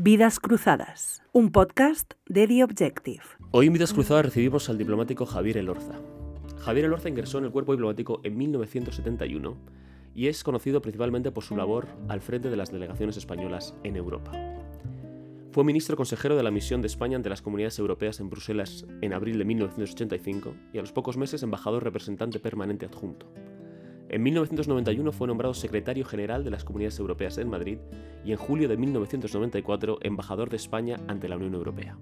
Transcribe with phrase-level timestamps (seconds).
[0.00, 3.24] Vidas Cruzadas, un podcast de The Objective.
[3.50, 5.94] Hoy en Vidas Cruzadas recibimos al diplomático Javier Elorza.
[6.60, 9.56] Javier Elorza ingresó en el cuerpo diplomático en 1971
[10.14, 14.30] y es conocido principalmente por su labor al frente de las delegaciones españolas en Europa.
[15.50, 19.12] Fue ministro consejero de la misión de España ante las comunidades europeas en Bruselas en
[19.12, 23.26] abril de 1985 y a los pocos meses embajador representante permanente adjunto.
[24.10, 27.78] En 1991 fue nombrado secretario general de las Comunidades Europeas en Madrid
[28.24, 31.98] y en julio de 1994 embajador de España ante la Unión Europea.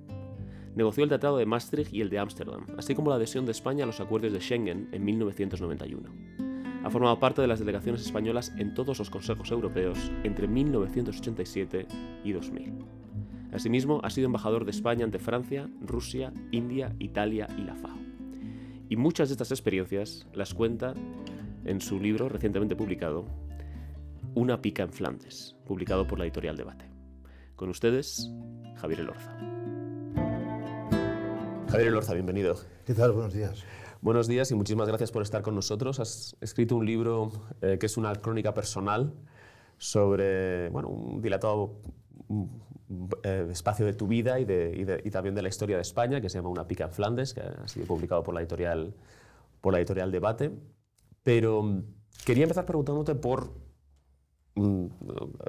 [0.77, 3.83] Negoció el Tratado de Maastricht y el de Ámsterdam, así como la adhesión de España
[3.83, 6.09] a los acuerdos de Schengen en 1991.
[6.85, 11.89] Ha formado parte de las delegaciones españolas en todos los consejos europeos entre 1987
[12.23, 12.73] y 2000.
[13.51, 17.97] Asimismo, ha sido embajador de España ante Francia, Rusia, India, Italia y la FAO.
[18.89, 20.95] Y muchas de estas experiencias las cuenta
[21.67, 23.27] en su libro recientemente publicado,
[24.35, 26.85] Una pica en Flandes, publicado por la editorial Debate.
[27.57, 28.31] Con ustedes,
[28.77, 29.37] Javier Elorza.
[31.69, 32.57] Javier Elorza, bienvenido.
[32.85, 33.13] ¿Qué tal?
[33.13, 33.65] Buenos días.
[34.01, 35.99] Buenos días y muchísimas gracias por estar con nosotros.
[35.99, 37.33] Has escrito un libro
[37.63, 39.13] eh, que es una crónica personal
[39.79, 41.81] sobre bueno, un dilatado
[43.25, 46.29] eh, espacio de tu vida y, de, y, también de la historia de España, que
[46.29, 48.95] se llama Una pica en Flandes, que ha sido publicado por la editorial,
[49.61, 50.53] por la editorial Debate.
[51.27, 51.83] Pero mm,
[52.25, 53.53] quería empezar preguntándote por
[54.55, 54.87] mm,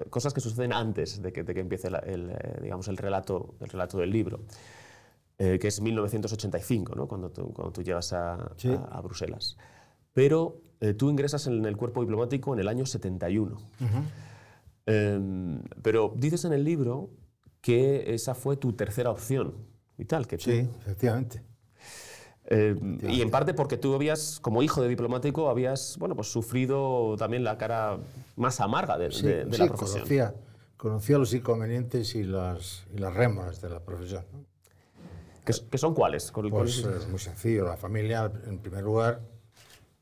[0.09, 3.70] cosas que suceden antes de que, de que empiece el, eh, digamos, el, relato, el
[3.70, 4.39] relato del libro,
[5.38, 7.08] eh, que es 1985, ¿no?
[7.08, 9.55] cuando, tú, cuando tú llegas a, a, Bruselas.
[10.14, 13.55] Pero eh, tú ingresas en el cuerpo diplomático en el año 71.
[14.88, 17.11] Em, pero dices en el libro
[17.61, 19.53] que esa fue tu tercera opción
[19.95, 20.25] y tal.
[20.25, 21.44] Que sí, efectivamente.
[22.50, 27.16] Eh, y en parte porque tú habías, como hijo de diplomático, habías bueno, pues sufrido
[27.17, 27.98] también la cara
[28.38, 30.00] más amarga de, la profesión.
[30.00, 30.34] Conocía,
[30.78, 34.23] conocía los inconvenientes y las, y las rémoras de la profesión.
[35.44, 36.31] ¿Qué, son cuáles?
[36.31, 37.66] Pues es muy sencillo.
[37.66, 39.22] La familia, en primer lugar,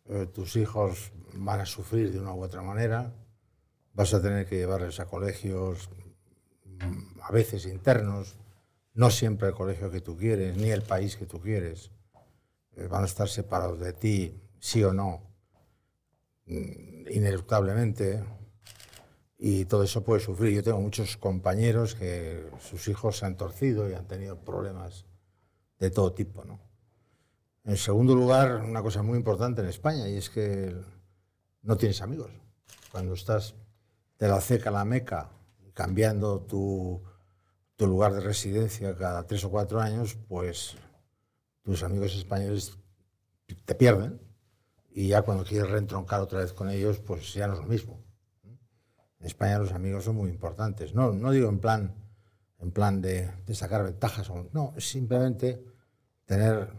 [0.08, 3.12] eh, tus hijos van a sufrir de una u otra manera.
[3.94, 5.90] Vas a tener que llevarles a colegios,
[6.66, 8.36] mm, a veces internos,
[8.94, 11.95] no siempre el colegio que tú quieres, ni el país que tú quieres eh,
[12.90, 15.22] van a estar separados de ti, sí o no,
[16.46, 18.24] mm, ineluctablemente,
[19.38, 20.54] y todo eso puede sufrir.
[20.54, 25.06] Yo tengo muchos compañeros que sus hijos se han torcido y han tenido problemas
[25.80, 26.44] de todo tipo.
[26.46, 26.60] ¿no?
[27.64, 30.76] En segundo lugar, una cosa muy importante en España, y es que
[31.62, 32.32] no tienes amigos.
[32.92, 33.56] Cuando estás
[34.20, 35.32] de la ceca a la meca,
[35.74, 37.04] cambiando tu,
[37.76, 40.78] tu lugar de residencia cada tres o cuatro años, pues
[41.66, 42.78] tus amigos españoles
[43.66, 44.22] te pierden
[44.92, 48.00] y ya cuando quieres reentroncar otra vez con ellos, pues ya no es lo mismo.
[49.20, 50.94] En España los amigos son muy importantes.
[50.94, 51.96] No, no digo en plan,
[52.60, 55.66] en plan de, de sacar ventajas, no, es simplemente
[56.26, 56.70] tener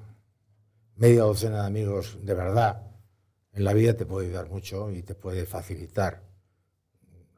[0.94, 2.86] media docena de amigos de verdad
[3.52, 6.22] en la vida te puede ayudar mucho y te puede facilitar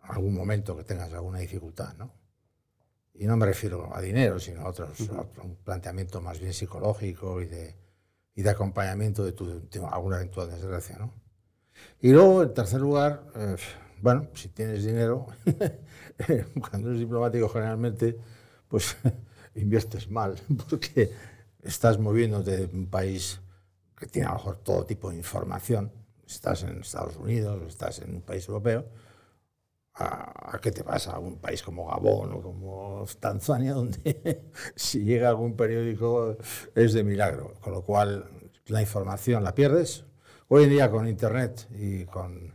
[0.03, 2.13] algún momento que tengas alguna dificultad, ¿no?
[3.19, 7.47] Y no me refiero a dinero, sino a, otros, un planteamiento más bien psicológico y
[7.47, 7.75] de,
[8.37, 10.97] y de acompañamiento de, tu, alguna eventual desgracia.
[10.99, 11.13] ¿no?
[12.01, 13.57] Y luego, en tercer lugar, eh,
[14.01, 15.27] bueno, si tienes dinero,
[16.71, 18.17] cuando eres diplomático generalmente,
[18.69, 18.97] pues
[19.57, 20.37] inviertes mal,
[20.71, 21.11] porque
[21.61, 23.41] estás moviéndote de un país
[23.97, 25.91] que tiene a lo mejor todo tipo de información,
[26.25, 28.87] estás en Estados Unidos, estás en un país europeo,
[29.99, 34.43] a, qué te pasa a un país como Gabón o como Tanzania, donde
[34.75, 36.37] si llega algún periódico
[36.75, 38.31] es de milagro, con lo cual
[38.67, 40.05] la información la pierdes.
[40.49, 42.55] Hoy en día con Internet y con,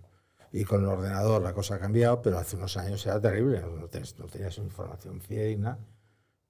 [0.52, 3.88] y con el ordenador la cosa ha cambiado, pero hace unos años era terrible, no,
[3.88, 5.78] tenías información fidedigna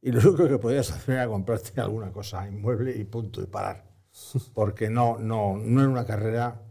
[0.02, 3.86] y lo único que podías hacer era comprarte alguna cosa inmueble y punto, y parar.
[4.54, 6.62] Porque no, no, no era una carrera,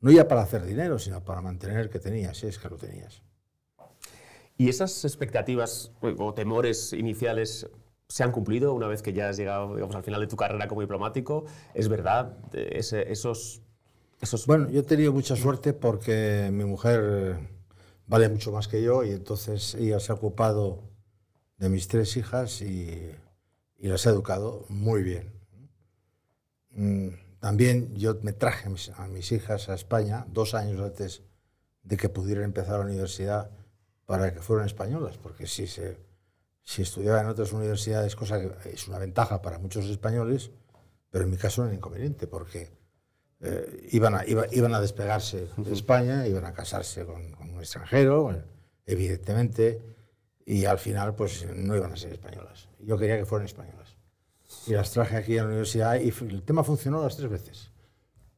[0.00, 2.76] no ya para hacer dinero, sino para mantener el que tenías, si es que lo
[2.76, 3.22] tenías.
[4.58, 7.68] ¿Y esas expectativas o temores iniciales
[8.08, 10.68] se han cumplido una vez que ya has llegado digamos, al final de tu carrera
[10.68, 11.46] como diplomático?
[11.74, 12.36] ¿Es verdad?
[12.52, 13.62] esos,
[14.20, 14.46] esos...
[14.46, 17.38] Bueno, yo he tenido mucha suerte porque mi mujer
[18.06, 20.82] vale mucho más que yo y entonces ella se ha ocupado
[21.56, 23.10] de mis tres hijas y,
[23.78, 25.32] y las ha educado muy bien.
[26.70, 27.08] Mm,
[27.40, 31.22] también yo me traje a mis hijas a España dos años antes
[31.82, 33.50] de que pudieran empezar la universidad
[34.06, 35.98] para que fueran españolas, porque si, se,
[36.62, 40.50] si estudiaban en otras universidades, cosa que es una ventaja para muchos españoles,
[41.10, 42.70] pero en mi caso era un inconveniente, porque
[43.40, 48.34] eh, iban, a, iban a despegarse de España, iban a casarse con, un extranjero,
[48.86, 49.82] evidentemente,
[50.46, 52.68] y al final pues no iban a ser españolas.
[52.80, 53.96] Yo quería que fueran españolas.
[54.66, 57.72] Y las traje aquí a la universidad y el tema funcionó las tres veces.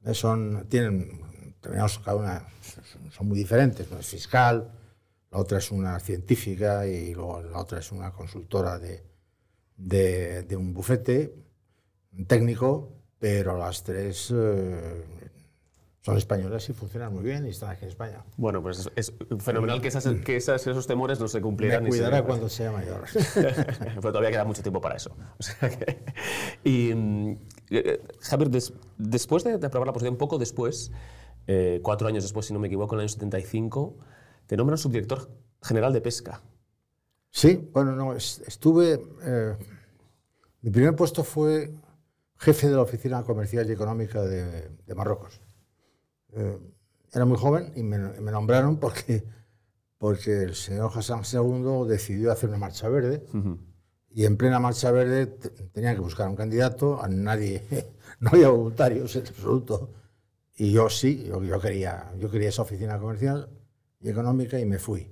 [0.04, 2.48] Eh, son, tienen, terminamos cada una,
[3.10, 4.70] son muy diferentes, una es fiscal,
[5.34, 9.02] la otra es una científica y luego la otra es una consultora de,
[9.76, 11.34] de, de un bufete
[12.28, 15.04] técnico, pero las tres eh,
[16.02, 18.22] son españolas y funcionan muy bien y están aquí en España.
[18.36, 21.82] Bueno, pues es, fenomenal que, esas, que esas, esos temores no se cumplieran.
[21.82, 23.02] Me cuidará cuando sea mayor.
[23.34, 25.16] Pero todavía queda mucho tiempo para eso.
[26.62, 26.92] y,
[27.70, 28.50] eh, Javier,
[28.98, 30.92] después de, aprobar la posición, un poco después,
[31.48, 33.96] eh, cuatro años después, si no me equivoco, en el año 75,
[34.46, 35.30] te nombran subdirector
[35.62, 36.42] general de pesca.
[37.30, 39.00] Sí, bueno, no, estuve...
[39.22, 39.56] Eh,
[40.62, 41.74] mi primer puesto fue
[42.38, 45.40] jefe de la Oficina Comercial y Económica de, de Marruecos.
[46.32, 46.58] Eh,
[47.12, 47.98] era muy joven y me,
[48.32, 49.24] nombraron porque,
[49.98, 53.24] porque el señor Hassan II decidió hacer una marcha verde
[54.10, 55.26] y en plena marcha verde
[55.72, 57.62] tenía que buscar un candidato, a nadie,
[58.20, 59.90] no había voluntarios en absoluto.
[60.56, 63.48] Y yo sí, yo, yo, quería, yo quería esa oficina comercial
[64.04, 65.10] y económica y me fui.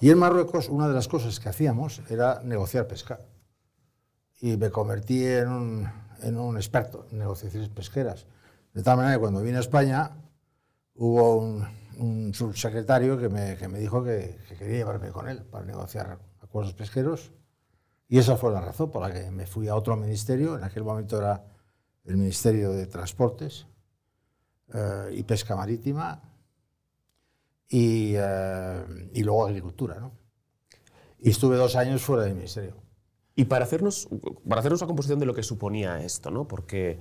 [0.00, 3.20] Y en Marruecos una de las cosas que hacíamos era negociar pesca.
[4.40, 5.88] Y me convertí en un,
[6.22, 8.26] en un experto en negociaciones pesqueras.
[8.72, 10.10] De tal manera que cuando vine a España
[10.94, 16.18] hubo un, subsecretario que me, que me dijo que, quería llevarme con él para negociar
[16.40, 17.32] acuerdos pesqueros.
[18.08, 20.56] Y esa fue la razón por la que me fui a otro ministerio.
[20.56, 21.44] En aquel momento era
[22.06, 23.66] el Ministerio de Transportes
[24.72, 26.29] eh, y Pesca Marítima
[27.70, 29.98] y, eh, y luego Agricultura.
[29.98, 30.12] ¿no?
[31.20, 32.76] Y estuve dos años fuera del ministerio.
[33.36, 34.08] Y para hacernos,
[34.46, 36.46] para hacernos una composición de lo que suponía esto, ¿no?
[36.46, 36.98] porque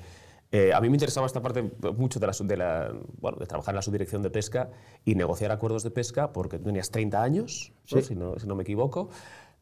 [0.52, 3.74] eh, a mí me interesaba esta parte mucho de, la, de, la, bueno, de, trabajar
[3.74, 4.72] en la subdirección de pesca
[5.06, 8.64] y negociar acuerdos de pesca, porque tú tenías 30 años, si, no, si, no, me
[8.64, 9.10] equivoco.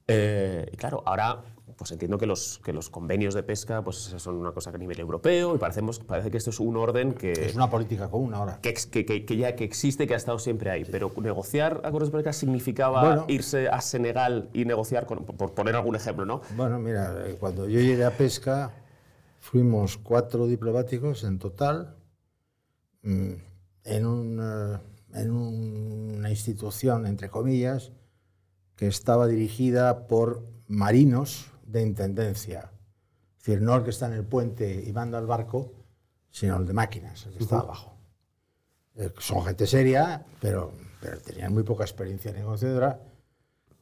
[0.08, 1.44] Eh, y claro, ahora
[1.76, 4.80] pues entiendo que los, que los convenios de pesca pues, son una cosa que a
[4.80, 7.34] nivel europeo y parecemos, parece que esto es un orden que...
[7.34, 8.60] Es una política común ahora.
[8.62, 10.86] Que, que, que ya que existe, que ha estado siempre ahí.
[10.86, 15.96] Pero negociar acuerdos de pesca significaba irse a Senegal y negociar, con, por poner algún
[15.96, 16.42] ejemplo, ¿no?
[16.56, 18.72] Bueno, mira, eh, cuando yo llegué a pesca
[19.40, 21.96] Fuimos cuatro diplomáticos en total
[23.02, 23.34] mm,
[23.86, 24.82] en una,
[25.14, 27.94] en una institución, entre comillas,
[28.78, 32.72] que estaba dirigida por marinos de intendencia.
[33.38, 35.74] Es decir, no el que está en el puente y manda el barco,
[36.30, 37.98] sino el de máquinas, el que está abajo.
[38.96, 40.72] Eh, son gente seria, pero,
[41.02, 43.02] pero, tenían muy poca experiencia negociadora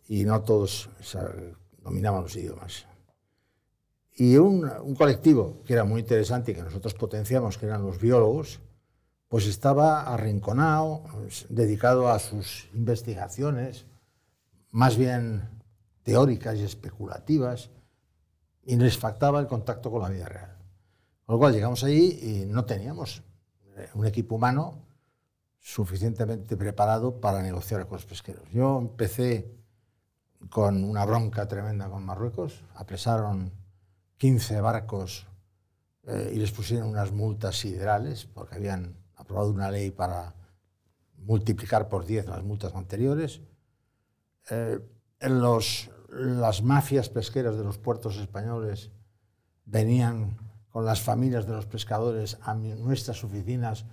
[0.07, 0.89] y no todos
[1.83, 2.85] dominaban los idiomas.
[4.13, 7.99] Y un, un, colectivo que era muy interesante y que nosotros potenciamos, que eran los
[7.99, 8.61] biólogos,
[9.27, 11.03] pues estaba arrinconado,
[11.49, 13.85] dedicado a sus investigaciones,
[14.75, 15.47] más bien
[16.03, 17.69] teóricas y especulativas,
[18.65, 20.53] y les faltaba el contacto con la vida real.
[21.25, 23.23] Con lo cual llegamos allí y no teníamos
[23.77, 24.85] eh, un equipo humano
[25.61, 28.43] suficientemente preparado para negociar con los pesqueros.
[28.51, 29.49] Yo empecé
[30.49, 33.53] con una bronca tremenda con Marruecos, apresaron
[34.17, 35.25] 15 barcos
[36.03, 40.35] eh, y les pusieron unas multas siderales, porque habían aprobado una ley para
[41.15, 43.39] multiplicar por 10 las multas anteriores.
[44.49, 44.79] Eh,
[45.19, 48.91] las mafias pesqueras de los puertos españoles
[49.65, 50.37] venían
[50.69, 53.85] con las familias de los pescadores a nuestras oficinas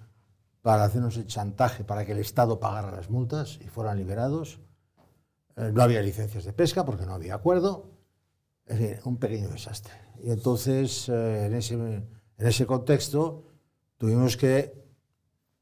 [0.62, 4.60] para hacernos el chantaje para que el Estado pagara las multas y fueran liberados.
[5.56, 7.90] Eh, no había licencias de pesca porque no había acuerdo.
[8.66, 9.92] Es decir, un pequeño desastre.
[10.22, 12.06] Y entonces, eh, en, ese, en
[12.38, 13.44] ese contexto,
[13.98, 14.72] tuvimos que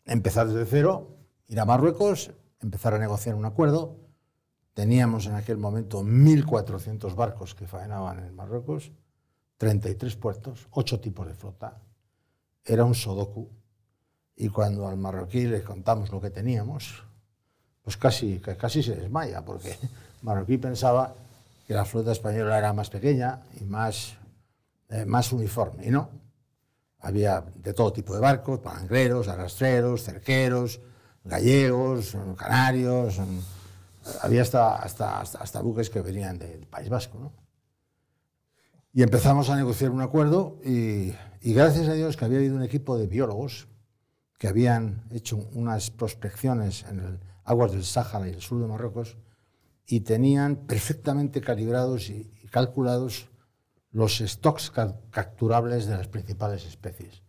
[0.05, 1.17] empezar desde cero,
[1.47, 3.97] ir a Marruecos, empezar a negociar un acuerdo.
[4.75, 8.93] Teníamos en aquel momento 1.400 barcos que faenaban en Marruecos,
[9.59, 11.81] 33 puertos, 8 tipos de flota.
[12.65, 13.49] Era un sodoku.
[14.37, 17.05] Y cuando al marroquí le contamos lo que teníamos,
[17.83, 19.89] pues casi, casi se desmaya, porque el
[20.23, 21.15] marroquí pensaba
[21.67, 24.17] que la flota española era más pequeña y más
[24.91, 25.87] eh, más uniforme.
[25.87, 26.11] Y no,
[26.99, 30.81] había de todo tipo de barcos, palangreros, arrastreros, cerqueros,
[31.23, 33.21] gallegos, canarios,
[34.23, 37.19] había hasta, hasta, hasta, buques que venían del País Vasco.
[37.19, 37.33] ¿no?
[38.93, 42.99] Y empezamos a negociar un acuerdo y, gracias a Dios que había habido un equipo
[42.99, 43.69] de biólogos
[44.39, 49.17] que habían hecho unas prospecciones en el aguas del Sáhara y el sur de Marruecos
[49.87, 53.29] y tenían perfectamente calibrados y calculados
[53.91, 54.71] los stocks
[55.11, 57.23] capturables de las principales especies.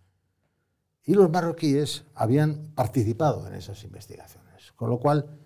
[1.04, 5.41] Y los marroquíes habían participado en esas investigaciones, con lo cual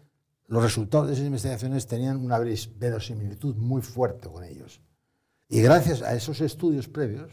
[0.47, 4.81] los resultados de esas investigaciones tenían una verosimilitud muy fuerte con ellos.
[5.47, 7.31] Y gracias a esos estudios previos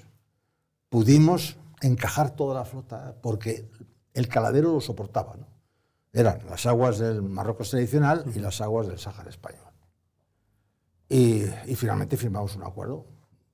[0.89, 3.69] pudimos encajar toda la flota porque
[4.15, 5.37] el caladero lo soportaba.
[5.37, 5.47] ¿no?
[6.13, 9.61] Eran las aguas del Marruecos tradicional y las aguas del Sáhara español.
[11.09, 13.07] Y, y finalmente firmamos un acuerdo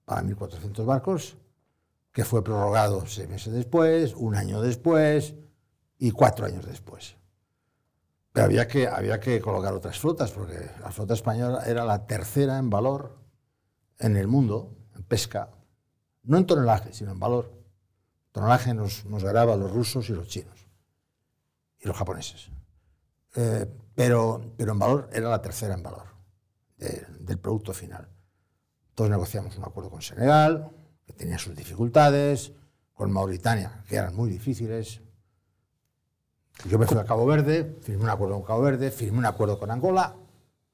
[0.04, 1.36] para 1.400 barcos
[2.12, 5.34] que fue prorrogado seis meses después, un año después
[5.98, 7.17] y cuatro años después.
[8.40, 12.70] Había que, había que colocar otras flotas, porque la flota española era la tercera en
[12.70, 13.18] valor
[13.98, 15.50] en el mundo, en pesca,
[16.22, 17.52] no en tonelaje, sino en valor.
[18.32, 20.68] Tonelaje nos, nos ganaba los rusos y los chinos,
[21.78, 22.50] y los japoneses.
[23.34, 26.06] Eh, pero, pero en valor era la tercera en valor
[26.78, 28.08] del producto final.
[28.90, 30.70] Entonces negociamos un acuerdo con Senegal,
[31.04, 32.52] que tenía sus dificultades,
[32.92, 35.02] con Mauritania, que eran muy difíciles.
[36.64, 39.58] Yo me fui a Cabo Verde, firmé un acuerdo con Cabo Verde, firmé un acuerdo
[39.58, 40.16] con Angola,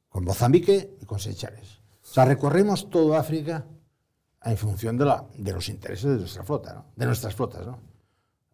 [0.08, 1.80] con Mozambique y con Seychelles.
[2.02, 3.66] O sea, recorrimos toda África
[4.42, 6.86] en función de, la, de los intereses de nuestra flota, ¿no?
[6.96, 7.66] de nuestras flotas.
[7.66, 7.80] ¿no?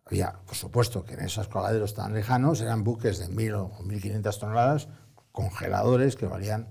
[0.07, 4.39] Había, por supuesto, que en esos coladeros tan lejanos eran buques de 1.000 o 1.500
[4.39, 4.89] toneladas,
[5.31, 6.69] congeladores que valían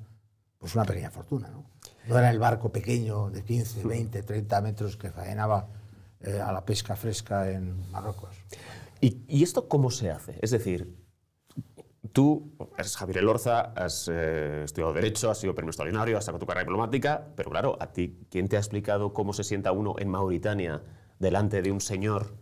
[0.57, 1.49] pues, una pequeña fortuna.
[1.49, 1.65] ¿no?
[2.07, 5.67] No era el barco pequeño de 15, 20, 30 metros que faenaba
[6.21, 8.35] eh, a la pesca fresca en Marruecos.
[9.01, 10.37] ¿Y, ¿Y, esto cómo se hace?
[10.41, 10.93] Es decir,
[12.11, 16.45] tú eres Javier Elorza, has eh, estudiado Derecho, has sido premio extraordinario, has sacado tu
[16.45, 20.09] carrera diplomática, pero claro, a ti, ¿quién te ha explicado cómo se sienta uno en
[20.09, 20.83] Mauritania
[21.19, 22.33] delante de un señor?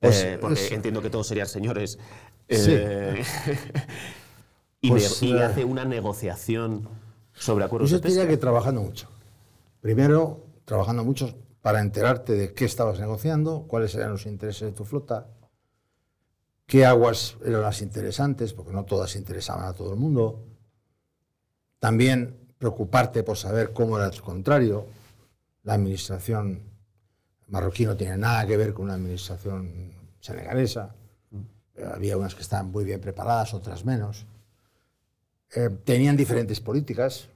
[0.00, 1.98] Pues, eh, porque pues, entiendo que todos serían señores.
[2.48, 2.78] Sí.
[4.80, 6.88] y, pues, y hace una negociación
[7.32, 8.20] sobre acuerdos Yo de pesca.
[8.20, 9.08] diría que trabajando mucho.
[9.80, 14.84] Primero, trabajando mucho para enterarte de qué estabas negociando, cuáles eran los intereses de tu
[14.84, 15.26] flota,
[16.66, 20.44] qué aguas eran las interesantes, porque no todas interesaban a todo el mundo.
[21.78, 24.86] También preocuparte por saber cómo era el contrario.
[25.62, 26.62] La administración
[27.48, 30.94] marroquí no tiene nada que ver con una administración senegalesa.
[31.92, 34.26] Había unas que estaban muy bien preparadas, otras menos.
[35.54, 37.28] Eh, tenían diferentes políticas.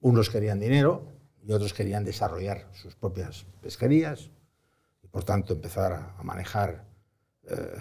[0.00, 1.02] Unos querían dinero
[1.42, 4.30] y otros querían desarrollar sus propias pesquerías
[5.02, 6.84] y, por tanto, empezar a, a manejar,
[7.44, 7.78] eh,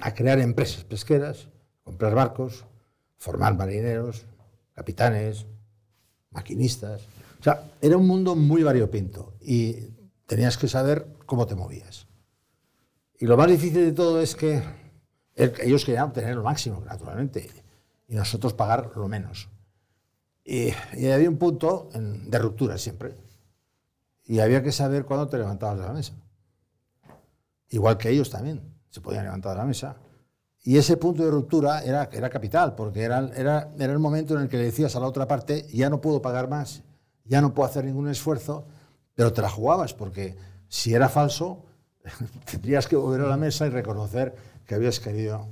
[0.00, 1.48] a crear empresas pesqueras,
[1.82, 2.64] comprar barcos,
[3.18, 4.26] formar marineros,
[4.74, 5.46] capitanes,
[6.30, 7.02] maquinistas.
[7.40, 9.74] O sea, era un mundo muy variopinto y
[10.26, 12.06] tenías que saber cómo te movías.
[13.18, 14.62] Y lo más difícil de todo es que
[15.34, 17.48] ellos querían obtener lo máximo, naturalmente
[18.08, 19.48] y nosotros pagar lo menos.
[20.44, 23.14] Y, y había un punto de ruptura siempre.
[24.24, 26.12] Y había que saber cuándo te levantabas de la mesa.
[27.68, 29.96] Igual que ellos también se podían levantar de la mesa.
[30.64, 34.42] Y ese punto de ruptura era, era capital, porque era, era, era el momento en
[34.42, 36.82] el que le decías a la otra parte, ya no puedo pagar más,
[37.24, 38.64] ya no puedo hacer ningún esfuerzo,
[39.14, 40.34] pero te la jugabas, porque
[40.66, 41.66] si era falso,
[42.50, 44.34] tendrías que volver a la mesa y reconocer
[44.64, 45.46] que habías querido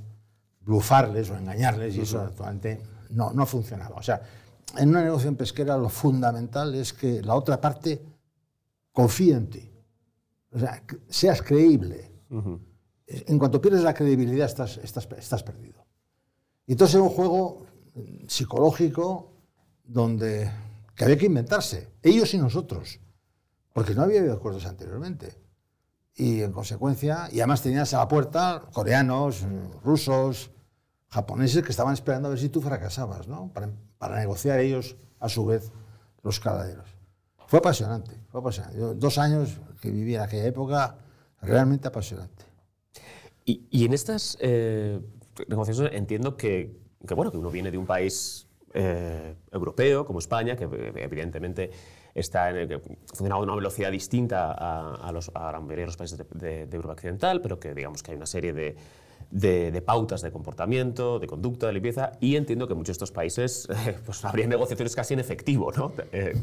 [0.61, 3.97] blufarles o engañarles y eso actualmente no, no funcionaba.
[3.97, 4.21] O sea,
[4.75, 8.01] en una negociación pesquera lo fundamental es que la otra parte
[8.91, 9.71] confíe en ti.
[10.51, 12.11] O sea, seas creíble.
[13.07, 15.85] En cuanto pierdes la credibilidad estás, perdido.
[16.65, 17.65] Y entonces es un juego
[18.27, 19.31] psicológico
[19.83, 20.51] donde
[20.95, 22.99] que había que inventarse, ellos y nosotros,
[23.73, 25.37] porque no había habido acuerdos anteriormente.
[26.15, 29.45] Y en consecuencia, y además tenías a la puerta coreanos,
[29.83, 30.51] rusos,
[31.09, 33.51] japoneses que estaban esperando a ver si tú fracasabas, ¿no?
[33.53, 35.71] Para, negociar ellos, a su vez,
[36.23, 36.87] los caladeros.
[37.47, 38.77] Fue apasionante, fue apasionante.
[38.95, 40.97] Dos años que viví en aquella época,
[41.41, 42.44] realmente apasionante.
[43.45, 44.99] Y, y en estas eh,
[45.47, 46.75] negociaciones entiendo que,
[47.15, 51.69] bueno, que uno viene de un país eh, europeo como España, que evidentemente
[52.13, 52.81] está en
[53.31, 56.93] a una velocidad distinta a, los, a la mayoría de los países de, de, Europa
[56.93, 58.75] Occidental, pero que digamos que hay una serie de,
[59.31, 63.67] de, pautas de comportamiento, de conducta, de limpieza, y entiendo que muchos de estos países
[63.69, 65.91] eh, pues, negociaciones casi en efectivo, ¿no?
[66.11, 66.35] Eh,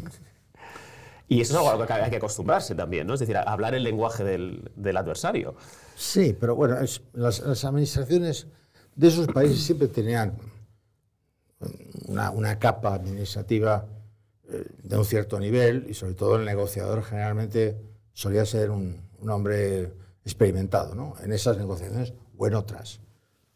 [1.32, 3.14] y eso es algo a lo que hay que acostumbrarse también, ¿no?
[3.14, 5.54] Es decir, a hablar el lenguaje del, del adversario.
[5.96, 8.46] Sí, pero bueno, es, las, las, administraciones
[8.94, 10.36] de esos países siempre tenían
[12.08, 13.86] una, una capa administrativa
[14.50, 17.80] eh, de un cierto nivel y sobre todo el negociador generalmente
[18.12, 19.92] solía ser un, un hombre
[20.24, 21.14] experimentado ¿no?
[21.22, 23.00] en esas negociaciones o en otras.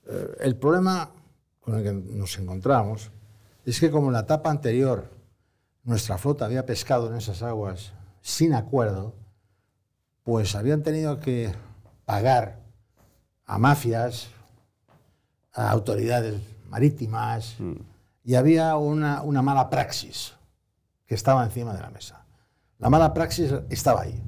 [0.09, 1.11] Eh, el problema
[1.61, 3.11] con el que nos encontramos
[3.67, 5.16] es que como en la etapa anterior
[5.87, 9.15] nuestra flota había pescado en esas aguas sin acuerdo,
[10.25, 11.55] pues habían tenido que
[12.05, 12.59] pagar
[13.47, 14.29] a mafias,
[15.55, 16.35] a autoridades
[16.69, 17.75] marítimas, mm.
[18.25, 20.35] y había una, una mala praxis
[21.07, 22.27] que estaba encima de la mesa.
[22.79, 24.21] La mala praxis estaba ahí.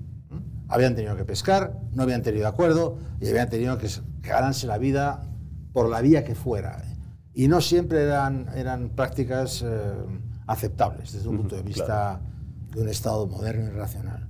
[0.68, 3.88] Habían tenido que pescar, no habían tenido acuerdo y habían tenido que,
[4.22, 5.26] ganarse la vida
[5.72, 6.84] por la vía que fuera.
[7.32, 9.92] Y no siempre eran, eran prácticas eh,
[10.48, 12.20] aceptables desde un punto de vista
[12.72, 14.28] de un Estado moderno y racional.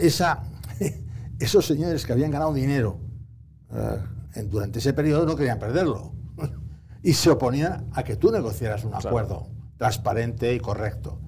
[0.00, 0.42] esa,
[1.38, 2.98] esos señores que habían ganado dinero
[3.72, 6.12] eh, durante ese periodo no querían perderlo.
[7.02, 11.20] y se oponían a que tú negociaras un acuerdo transparente y correcto.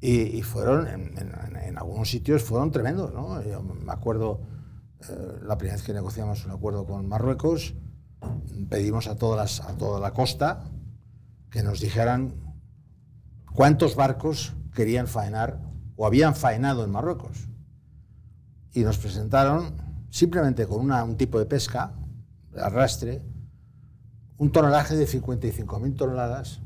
[0.00, 3.42] Y, fueron, en, algunos sitios fueron tremendos, ¿no?
[3.42, 4.40] Yo me acuerdo,
[5.08, 7.74] eh, la primera vez que negociamos un acuerdo con Marruecos,
[8.68, 10.70] pedimos a, todas a toda la costa
[11.50, 12.47] que nos dijeran
[13.58, 15.60] cuántos barcos querían faenar
[15.96, 17.48] o habían faenado en Marruecos.
[18.72, 19.74] Y nos presentaron,
[20.10, 21.92] simplemente con un tipo de pesca,
[22.56, 23.20] arrastre,
[24.36, 26.60] un tonelaje de 55.000 toneladas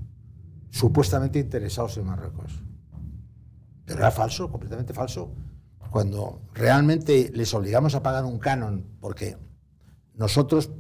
[0.69, 2.63] supuestamente interesados en Marruecos.
[3.87, 5.33] Pero era falso, completamente falso.
[5.91, 9.39] Cuando realmente les obligamos a pagar un canon, porque
[10.13, 10.71] nosotros,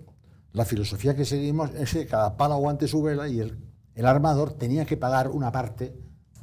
[0.52, 4.84] la filosofía que seguimos es que cada palo aguante su vela y el armador tenía
[4.84, 6.01] que pagar una parte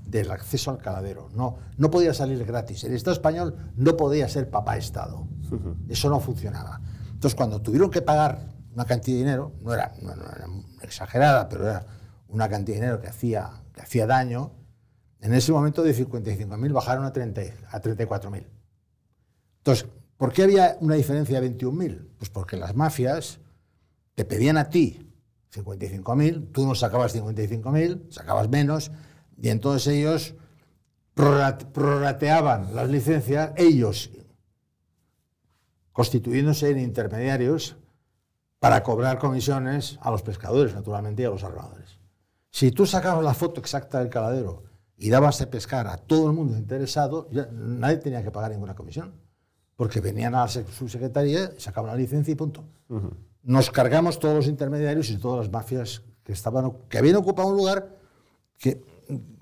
[0.10, 1.30] del acceso al caladero.
[1.34, 2.84] No, no podía salir gratis.
[2.84, 5.28] El Estado español no podía ser papá Estado.
[5.88, 6.82] Eso no funcionaba.
[7.12, 10.48] Entonces, cuando tuvieron que pagar una cantidad de dinero, no era, no, era
[10.82, 11.86] exagerada, pero era
[12.28, 14.54] una cantidad de dinero que hacía, que hacía daño,
[15.22, 18.46] en ese momento de 55.000 bajaron a, 30, a 34.000.
[19.58, 19.88] Entonces,
[20.18, 22.08] ¿por qué había una diferencia de 21.000?
[22.18, 23.39] Pues porque las mafias
[24.16, 25.10] te pedían a ti
[25.54, 28.92] 55.000, tú no sacabas 55.000, sacabas menos,
[29.41, 30.36] y entonces ellos
[31.13, 34.12] prorrateaban las licencias, ellos
[35.91, 37.77] constituyéndose en intermediarios
[38.60, 42.00] para cobrar comisiones a los pescadores, naturalmente, y a los armadores.
[42.51, 44.63] Si tú sacabas la foto exacta del caladero
[44.98, 49.13] y dabas a pescar a todo el mundo interesado, nadie tenía que pagar ninguna comisión,
[49.75, 52.65] porque venían a la subsecretaría, sacaban la licencia y punto.
[53.43, 57.58] Nos cargamos todos los intermediarios y todas las mafias que, estaban, que habían ocupado un
[57.58, 57.97] lugar
[58.58, 58.84] que,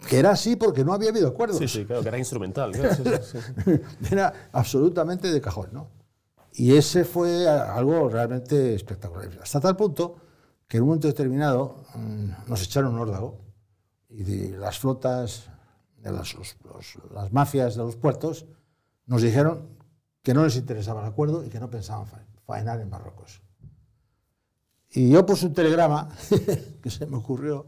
[0.08, 1.58] que era así porque no había habido acuerdos.
[1.58, 2.72] Sí, sí, claro, que era instrumental.
[4.12, 5.90] era absolutamente de cajón, ¿no?
[6.54, 9.30] Y ese fue algo realmente espectacular.
[9.42, 10.16] Hasta tal punto
[10.68, 13.42] que en un momento determinado mm, nos echaron un órdago
[14.10, 15.50] y las flotas,
[15.98, 16.36] de las,
[17.14, 18.46] las mafias de los puertos,
[19.06, 19.78] nos dijeron
[20.24, 22.08] que no les interesaba el acuerdo y que no pensaban
[22.46, 23.42] faenar en Marruecos.
[24.90, 26.10] Y yo puse un telegrama
[26.82, 27.68] que se me ocurrió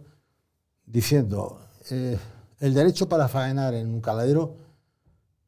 [0.86, 2.20] diciendo, eh,
[2.60, 4.56] el derecho para faenar en un caladero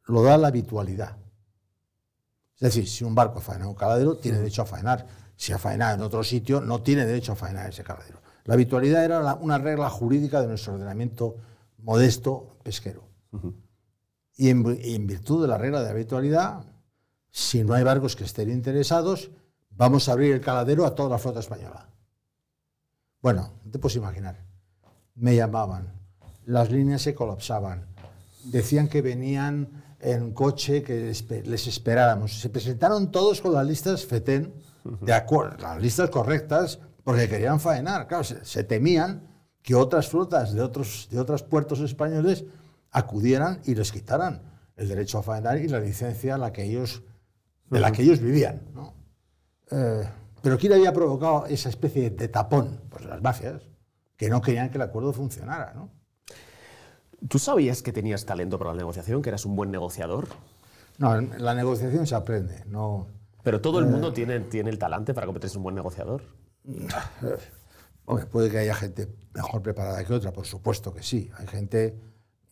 [0.05, 1.17] lo da la habitualidad.
[2.55, 5.07] Es decir, si un barco faena en un caladero, tiene derecho a faenar.
[5.35, 8.21] Si ha faenado en otro sitio, no tiene derecho a faenar en ese caladero.
[8.45, 11.37] La habitualidad era una regla jurídica de nuestro ordenamiento
[11.79, 13.07] modesto pesquero.
[14.35, 16.63] y, en, virtud de la regla de habitualidad,
[17.29, 19.31] si no hay barcos que estén interesados,
[19.71, 21.89] vamos a abrir el caladero a toda la flota española.
[23.21, 24.37] Bueno, te puedes imaginar.
[25.15, 26.00] Me llamaban,
[26.45, 27.85] las líneas se colapsaban,
[28.45, 31.13] decían que venían en coche, que
[31.45, 32.39] les esperáramos.
[32.39, 34.53] Se presentaron todos con las listas FETEN,
[35.01, 38.07] de acuerdo, las listas correctas, porque querían faenar.
[38.07, 39.27] Claro, se, temían
[39.61, 42.45] que otras flotas de otros, de otros puertos españoles
[42.91, 44.41] acudieran y les quitaran
[44.75, 47.03] el derecho a faenar y la licencia la que ellos,
[47.69, 48.61] de la que ellos vivían.
[49.69, 50.09] Eh,
[50.41, 52.81] pero ¿quién había provocado esa especie de tapón?
[52.89, 53.61] Pues las mafias,
[54.17, 55.73] que no querían que el acuerdo funcionara.
[55.75, 55.91] ¿no?
[57.27, 60.27] ¿Tú sabías que tenías talento para la negociación, que eras un buen negociador?
[60.97, 62.63] No, la negociación se aprende.
[62.67, 63.07] No,
[63.43, 66.23] Pero todo el mundo eh, tiene, tiene el talante para convertirse en un buen negociador.
[68.31, 71.29] puede que haya gente mejor preparada que otra, por supuesto que sí.
[71.37, 71.95] Hay gente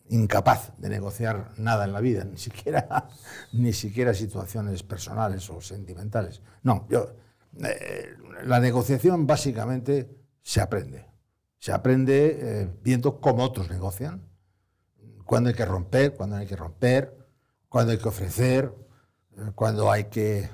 [0.08, 3.08] incapaz de negociar nada en la vida, ni siquiera,
[3.52, 6.42] ni siquiera situaciones personales o sentimentales.
[6.62, 7.14] No, yo,
[7.62, 11.06] eh, la negociación básicamente se aprende.
[11.58, 14.29] Se aprende eh, viendo cómo otros negocian,
[15.30, 17.16] cuándo hay que romper, cuándo hay que romper,
[17.68, 18.74] cuándo hay que ofrecer,
[19.36, 20.50] eh, cuándo hay que,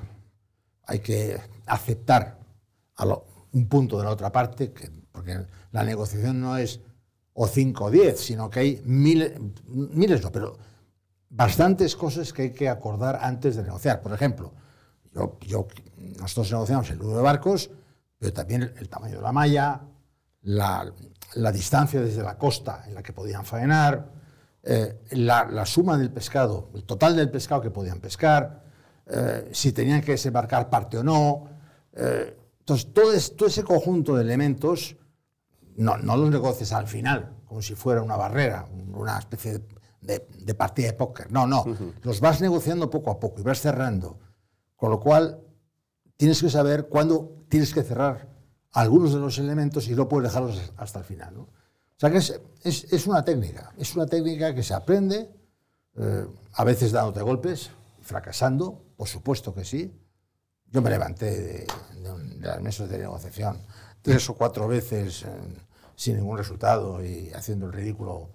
[0.84, 2.38] hay que aceptar
[2.96, 6.80] a lo, un punto de la otra parte, que, porque la negociación no es
[7.32, 10.58] o 5 o 10, sino que hay miles, miles no, pero
[11.30, 14.02] bastantes cosas que hay que acordar antes de negociar.
[14.02, 14.52] Por ejemplo,
[15.40, 15.68] yo,
[16.20, 17.70] nosotros negociamos el número de barcos,
[18.18, 19.80] pero también el, tamaño de la malla,
[20.42, 20.92] la,
[21.34, 24.15] la, distancia desde la costa en la que podían faenar,
[24.68, 28.64] eh, la, la, suma del pescado, el total del pescado que podían pescar,
[29.06, 31.44] eh, si tenían que desembarcar parte o no.
[31.92, 34.96] Eh, entonces, todo, ese conjunto de elementos
[35.76, 39.62] no, no los negocias al final, como si fuera una barrera, una especie
[40.00, 41.30] de, de partida de póker.
[41.30, 41.64] No, no,
[42.02, 44.18] los vas negociando poco a poco y vas cerrando.
[44.74, 45.44] Con lo cual,
[46.16, 48.28] tienes que saber cuándo tienes que cerrar
[48.72, 51.34] algunos de los elementos y no puedes dejarlos hasta el final.
[51.36, 51.48] ¿no?
[51.96, 55.30] O sea que es, es, es, una técnica, es una técnica que se aprende,
[55.96, 57.70] eh, a veces dándote golpes,
[58.02, 59.92] fracasando, por supuesto que sí.
[60.66, 61.66] Yo me levanté de,
[62.40, 63.58] las mesas de negociación
[64.02, 65.28] tres o cuatro veces eh,
[65.94, 68.30] sin ningún resultado y haciendo el ridículo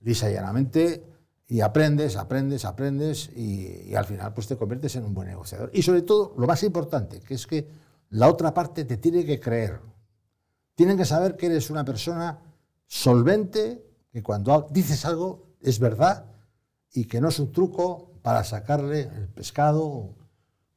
[0.00, 1.04] lisa y llanamente
[1.46, 5.70] y aprendes, aprendes, aprendes y, y, al final pues te conviertes en un buen negociador.
[5.72, 7.68] Y sobre todo, lo más importante, que es que
[8.10, 9.80] la otra parte te tiene que creer.
[10.74, 12.38] Tienen que saber que eres una persona
[12.86, 16.26] solvente, que cuando dices algo es verdad
[16.92, 20.14] y que no es un truco para sacarle el pescado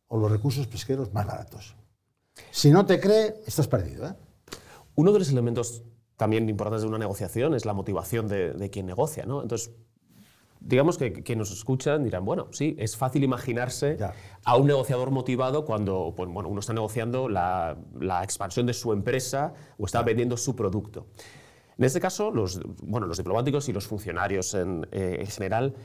[0.07, 1.75] o los recursos pesqueros más baratos.
[2.51, 4.07] Si no te cree, estás perdido.
[4.07, 4.13] ¿eh?
[4.95, 5.83] Uno de los elementos
[6.15, 9.25] también importantes de una negociación es la motivación de, de quien negocia.
[9.25, 9.41] ¿no?
[9.43, 9.71] Entonces,
[10.59, 14.13] digamos que quienes nos escuchan dirán, bueno, sí, es fácil imaginarse ya.
[14.43, 18.91] a un negociador motivado cuando pues, bueno, uno está negociando la, la, expansión de su
[18.93, 20.05] empresa o está ya.
[20.05, 21.07] vendiendo su producto.
[21.77, 25.75] En este caso, los, bueno, los diplomáticos y los funcionarios en, eh, en general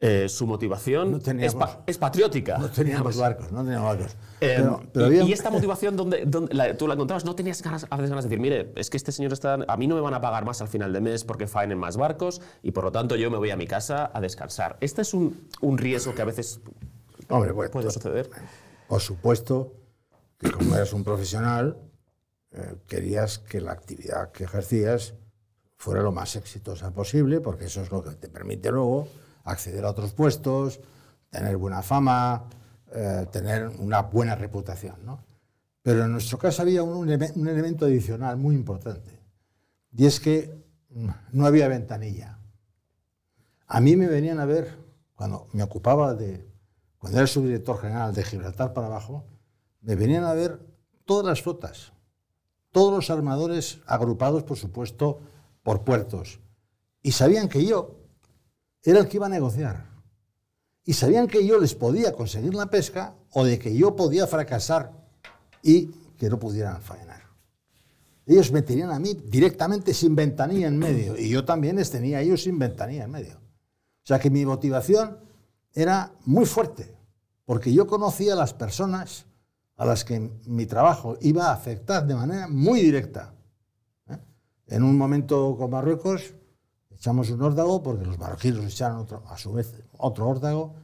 [0.00, 2.58] eh, su motivación no es, pa es, patriótica.
[2.58, 4.16] No teníamos barcos, no teníamos barcos.
[4.40, 5.22] Eh, pero, pero y, había...
[5.24, 8.24] y, esta motivación, donde, donde la, tú la encontrabas, no tenías ganas, a veces ganas
[8.24, 10.44] de decir, mire, es que este señor está, a mí no me van a pagar
[10.44, 13.36] más al final de mes porque faenen más barcos y por lo tanto yo me
[13.36, 14.76] voy a mi casa a descansar.
[14.80, 16.60] Este es un, un riesgo que a veces
[17.28, 18.28] Hombre, pues, puede suceder.
[18.88, 19.72] Por supuesto
[20.38, 21.76] que como eres un profesional,
[22.54, 25.14] eh, querías que la actividad que ejercías
[25.76, 29.08] fuera lo más exitosa posible, porque eso es lo que te permite luego
[29.44, 30.80] acceder a otros puestos,
[31.30, 32.44] tener buena fama,
[32.92, 34.96] eh, tener una buena reputación.
[35.04, 35.24] ¿no?
[35.82, 39.18] Pero en nuestro caso había un, un, elemento adicional muy importante,
[39.96, 40.54] y es que
[40.90, 42.38] mm, no había ventanilla.
[43.66, 44.78] A mí me venían a ver,
[45.14, 46.46] cuando me ocupaba de,
[46.98, 49.24] cuando era subdirector general de Gibraltar para abajo,
[49.80, 50.60] me venían a ver
[51.04, 51.92] todas las flotas,
[52.72, 55.20] todos los armadores agrupados, por supuesto,
[55.62, 56.40] por puertos.
[57.02, 57.98] Y sabían que yo,
[58.82, 59.86] era el que iba a negociar.
[60.84, 64.92] Y sabían que yo les podía conseguir la pesca o de que yo podía fracasar
[65.62, 65.86] y
[66.18, 67.22] que no pudieran faenar.
[68.26, 72.18] Ellos me tenían a mí directamente sin ventanilla en medio y yo también les tenía
[72.18, 73.34] a ellos sin ventanilla en medio.
[73.34, 75.18] O sea que mi motivación
[75.74, 76.94] era muy fuerte,
[77.44, 79.26] porque yo conocía a las personas
[79.82, 83.34] a las que mi trabajo iba a afectar de manera muy directa.
[84.08, 84.16] ¿eh?
[84.68, 86.34] En un momento con Marruecos,
[86.92, 90.76] echamos un órdago porque los marroquíes echaron a su vez otro órdago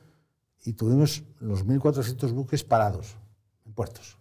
[0.64, 3.14] y tuvimos los 1.400 buques parados
[3.64, 4.18] en puertos.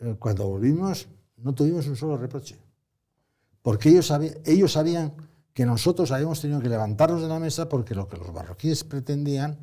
[0.00, 2.58] Eh, cuando volvimos no tuvimos un solo reproche,
[3.62, 5.14] porque ellos, sabían, ellos sabían
[5.54, 9.56] que nosotros habíamos tenido que levantarnos de la mesa porque lo que los marroquíes pretendían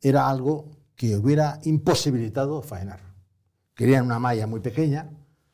[0.00, 0.64] era algo
[0.96, 3.06] que hubiera imposibilitado faenar.
[3.76, 5.10] Querían una malla muy pequeña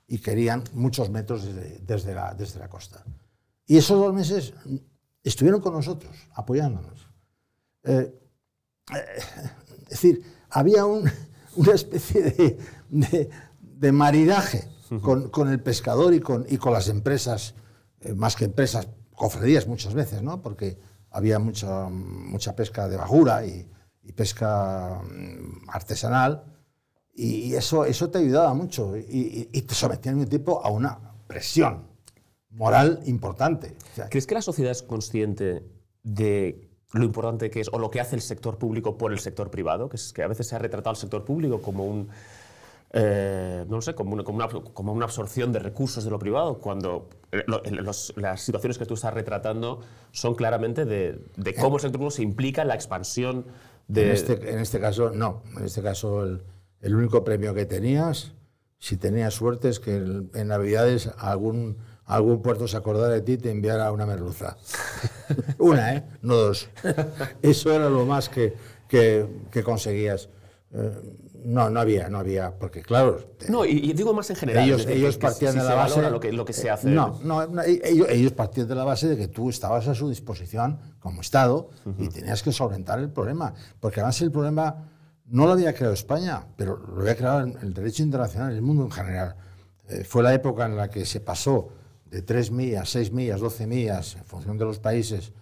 [0.06, 3.04] y querían muchos metros desde, desde, la, desde la costa.
[3.66, 4.54] Y esos dos meses
[5.24, 7.08] estuvieron con nosotros, apoyándonos.
[7.82, 8.14] Eh,
[9.82, 11.10] es decir, había un,
[11.56, 12.58] una especie de,
[12.88, 13.30] de,
[13.60, 14.68] de maridaje
[15.02, 17.54] con, con, el pescador y con, y con las empresas,
[18.02, 20.42] eh, más que empresas, cofradías muchas veces, ¿no?
[20.42, 20.78] porque
[21.10, 23.68] había mucha, mucha pesca de bajura y,
[24.02, 26.44] y pesca mm, artesanal,
[27.14, 30.98] y eso, eso te ayudaba mucho y, y te sometía en un tiempo a una
[31.26, 31.92] presión
[32.52, 33.74] moral importante.
[33.92, 35.62] O sea, ¿Crees que la sociedad es consciente
[36.02, 39.50] de lo importante que es o lo que hace el sector público por el sector
[39.50, 39.88] privado?
[39.88, 42.08] Que es que a veces se ha retratado al sector público como un...
[42.94, 46.58] Eh, no sé, como una, como, una, como una, absorción de recursos de lo privado,
[46.58, 47.08] cuando
[47.46, 52.00] lo, los, las situaciones que tú estás retratando son claramente de, de cómo el sector
[52.00, 53.46] público se implica en la expansión
[53.88, 54.02] de...
[54.02, 55.42] En este, en este caso, no.
[55.56, 56.42] En este caso, el,
[56.82, 58.32] el, único premio que tenías,
[58.78, 63.38] si tenías suerte, es que en Navidades algún algún puerto se acordara de ti y
[63.38, 64.56] te enviara una merluza.
[65.58, 66.04] una, ¿eh?
[66.20, 66.68] No dos.
[67.42, 68.54] Eso era lo más que,
[68.88, 70.28] que, que conseguías.
[70.72, 70.90] Eh,
[71.44, 73.18] no, no había, no había, porque claro...
[73.48, 74.64] No, y, y digo más en general.
[74.64, 76.10] Ellos, ellos que, partían que de la base...
[76.10, 76.88] Lo que, lo que se hace.
[76.88, 80.08] No, no, no ellos, ellos, partían de la base de que tú estabas a su
[80.08, 81.94] disposición como Estado uh -huh.
[81.98, 83.54] y tenías que solventar el problema.
[83.80, 84.88] Porque además el problema
[85.32, 88.90] no lo había creado España, pero lo había creado el derecho internacional, el mundo en
[88.90, 89.34] general.
[89.88, 91.70] Eh, fue la época en la que se pasó
[92.04, 95.32] de 3 millas, 6 millas, 12 millas, en función de los países,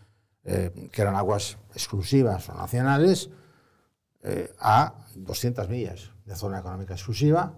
[0.44, 3.30] eh, que eran aguas exclusivas o nacionales,
[4.22, 7.52] eh, a 200 millas de zona económica exclusiva,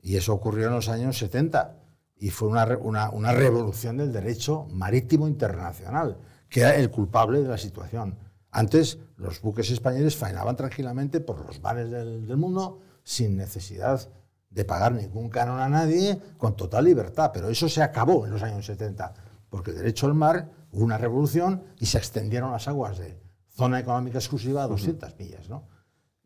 [0.00, 1.78] y eso ocurrió en los años 70.
[2.16, 6.18] y fue una, una, una, revolución del derecho marítimo internacional,
[6.48, 8.16] que era el culpable de la situación.
[8.52, 14.08] Antes los buques españoles faenaban tranquilamente por los mares del, del mundo sin necesidad
[14.50, 18.42] de pagar ningún canon a nadie, con total libertad, pero eso se acabó en los
[18.42, 19.14] años 70,
[19.48, 23.80] porque el derecho al mar hubo una revolución y se extendieron las aguas de zona
[23.80, 25.68] económica exclusiva a 200 millas, ¿no?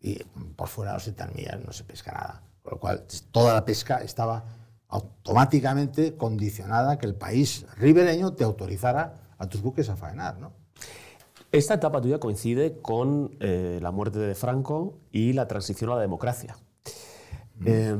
[0.00, 0.22] Y
[0.56, 3.98] por fuera de 200 millas no se pesca nada, con lo cual toda la pesca
[3.98, 4.44] estaba
[4.88, 10.52] automáticamente condicionada a que el país ribereño te autorizara a tus buques a faenar, ¿no?
[11.52, 16.00] Esta etapa tuya coincide con eh, la muerte de Franco y la transición a la
[16.00, 16.56] democracia.
[17.64, 17.96] Eh,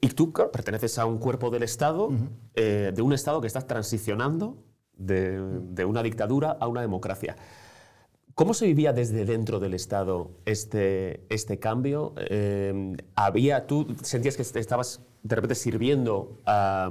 [0.00, 2.10] y tú perteneces a un cuerpo del Estado,
[2.54, 4.58] eh, de un Estado que está transicionando
[4.92, 7.36] de, de, una dictadura a una democracia.
[8.34, 12.12] ¿Cómo se vivía desde dentro del Estado este, este cambio?
[12.18, 16.90] Eh, ¿había, ¿Tú sentías que estabas de repente sirviendo a,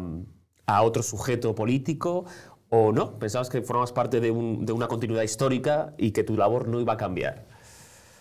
[0.65, 2.25] a otro sujeto político
[2.69, 3.17] o no?
[3.19, 6.79] ¿Pensabas que formabas parte de, un, de, una continuidad histórica y que tu labor no
[6.79, 7.45] iba a cambiar?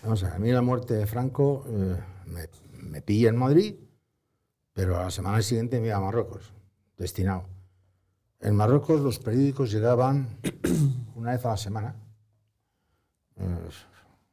[0.02, 2.48] Vamos a ver, a mí la muerte de Franco eh, me,
[2.83, 3.76] me pilla en Madrid,
[4.72, 6.52] pero a la semana siguiente me iba a Marruecos,
[6.98, 7.44] destinado.
[8.40, 10.38] En Marruecos los periódicos llegaban
[11.14, 11.96] una vez a la semana,
[13.37, 13.68] eh,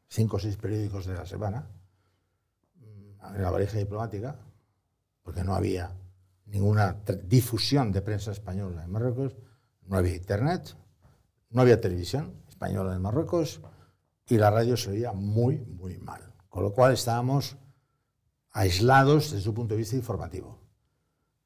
[0.07, 1.65] cinco o seis periódicos de la semana,
[3.35, 4.35] en la valija diplomática,
[5.23, 5.95] porque no había
[6.47, 9.37] ninguna difusión de prensa española en Marruecos,
[9.91, 10.73] no había internet,
[11.49, 13.59] no había televisión española en Marruecos
[14.25, 16.33] y la radio se oía muy, muy mal.
[16.47, 17.57] Con lo cual estábamos
[18.51, 20.59] aislados desde su punto de vista informativo.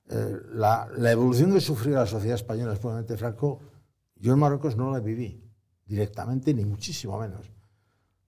[0.09, 3.61] Eh, la, evolución que sufrió la sociedad española después de Franco,
[4.15, 5.43] yo en Marruecos no la viví
[5.87, 7.51] directamente, ni muchísimo menos.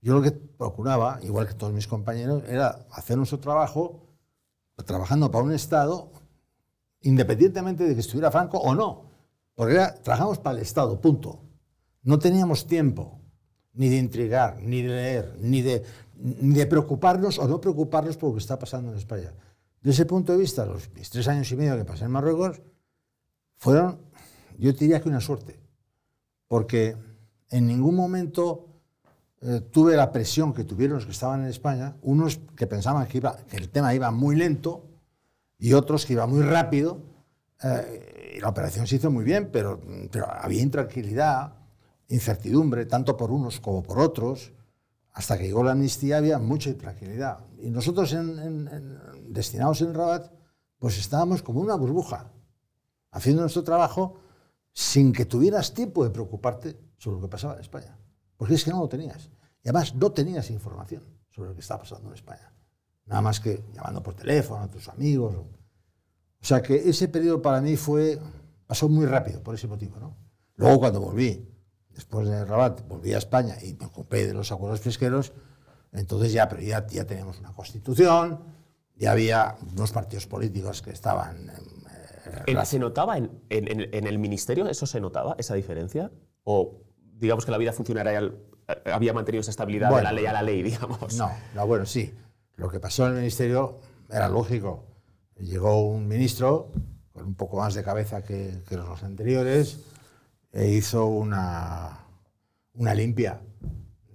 [0.01, 4.07] Yo lo que procuraba, igual que todos mis compañeros, era hacer nuestro trabajo
[4.83, 6.11] trabajando para un Estado,
[7.01, 9.06] independientemente de que estuviera Franco o no,
[9.57, 11.41] porque era, trabajamos para el Estado, punto.
[12.03, 13.19] No teníamos tiempo
[13.73, 18.41] ni de intrigar, ni de leer, ni de, preocuparnos o no preocuparnos por lo que
[18.41, 19.33] está pasando en España.
[19.81, 22.61] Desde ese punto de vista, los mis tres años y medio que pasé en Marruecos
[23.55, 23.99] fueron,
[24.59, 25.59] yo diría que una suerte,
[26.47, 26.95] porque
[27.49, 28.67] en ningún momento
[29.41, 33.17] eh, tuve la presión que tuvieron los que estaban en España, unos que pensaban que
[33.53, 34.85] el tema iba muy lento
[35.57, 37.01] y otros que iba muy rápido.
[37.63, 41.53] Eh, y la operación se hizo muy bien, pero, pero había intranquilidad,
[42.07, 44.53] incertidumbre, tanto por unos como por otros.
[45.13, 47.39] Hasta que llegó la amnistía había mucha intranquilidad.
[47.59, 50.31] Y nosotros, en, en, en, destinados en Rabat,
[50.77, 52.31] pues estábamos como una burbuja,
[53.09, 54.19] haciendo nuestro trabajo
[54.71, 57.97] sin que tuvieras tiempo de preocuparte sobre lo que pasaba en España.
[58.37, 59.31] Porque es que no lo tenías.
[59.63, 62.53] Y además no tenías información sobre lo que estaba pasando en España.
[63.07, 65.33] Nada más que llamando por teléfono a tus amigos.
[66.41, 68.19] O sea que ese periodo para mí fue,
[68.65, 69.99] pasó muy rápido por ese motivo.
[69.99, 70.15] ¿no?
[70.55, 71.47] Luego cuando volví,
[71.93, 75.33] después de Rabat, volví a España y me ocupé de los acuerdos pesqueros,
[75.91, 78.39] entonces ya, pero ya, ya teníamos una constitución,
[78.95, 81.49] ya había unos partidos políticos que estaban...
[82.45, 86.11] Eh, ¿Se notaba en, en, en, el ministerio, eso se notaba, esa diferencia?
[86.43, 88.31] ¿O digamos que la vida funcionaria
[88.85, 91.15] había mantenido esa estabilidad bueno, de la ley a la ley, digamos?
[91.15, 92.13] No, no, bueno, sí.
[92.55, 94.83] Lo que pasó en el ministerio era lógico.
[95.39, 96.71] Llegó un ministro
[97.13, 99.79] con un poco más de cabeza que, que los anteriores
[100.51, 101.99] e hizo una,
[102.73, 103.41] una limpia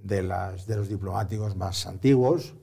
[0.02, 2.54] de, las, de los diplomáticos más antiguos,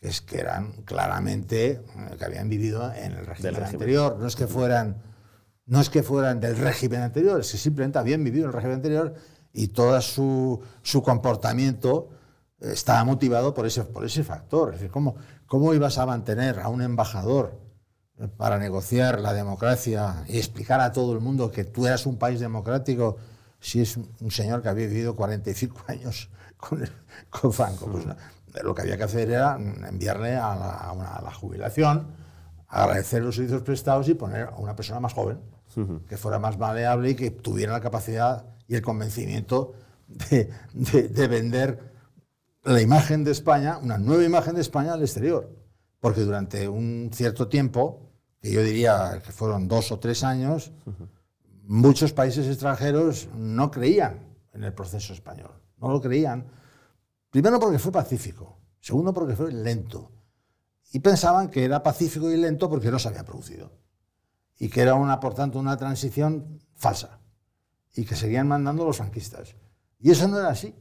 [0.00, 1.82] que es que eran claramente
[2.18, 4.16] que habían vivido en el régimen, anterior.
[4.18, 5.02] No es que fueran
[5.66, 8.76] no es que fueran del régimen anterior, es que simplemente habían vivido en el régimen
[8.76, 9.14] anterior
[9.52, 12.10] y todo su, su comportamiento
[12.60, 14.68] estaba motivado por ese, por ese factor.
[14.68, 17.65] Es decir, ¿cómo, ¿cómo ibas a mantener a un embajador
[18.36, 22.40] para negociar la democracia y explicar a todo el mundo que tú eras un país
[22.40, 23.16] democrático
[23.60, 26.88] si es un señor que había vivido 45 años con,
[27.30, 27.86] con Franco?
[27.86, 28.04] Pues,
[28.62, 32.06] lo que había que hacer era enviarle a la, a una, a la jubilación,
[32.68, 35.38] agradecer los servicios prestados y poner a una persona más joven,
[35.76, 36.04] uh -huh.
[36.06, 39.74] que fuera más maleable y que tuviera la capacidad y el convencimiento
[40.08, 41.92] de, de, de, vender
[42.64, 45.50] la imagen de España, una nueva imagen de España al exterior.
[46.00, 48.05] Porque durante un cierto tiempo,
[48.40, 50.72] que yo diría que fueron dos o tres años,
[51.62, 55.52] muchos países extranjeros no creían en el proceso español.
[55.78, 56.46] No lo creían.
[57.30, 58.58] Primero porque fue pacífico.
[58.80, 60.12] Segundo porque fue lento.
[60.92, 63.72] Y pensaban que era pacífico y lento porque no se había producido.
[64.58, 67.18] Y que era, una, por tanto, una transición falsa
[67.94, 69.56] y que seguían mandando los franquistas.
[69.98, 70.74] Y eso no era así,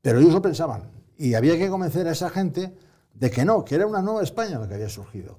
[0.00, 0.90] pero ellos lo pensaban.
[1.16, 2.76] Y había que convencer a esa gente
[3.12, 5.38] de que no, que era una nueva España la que había surgido.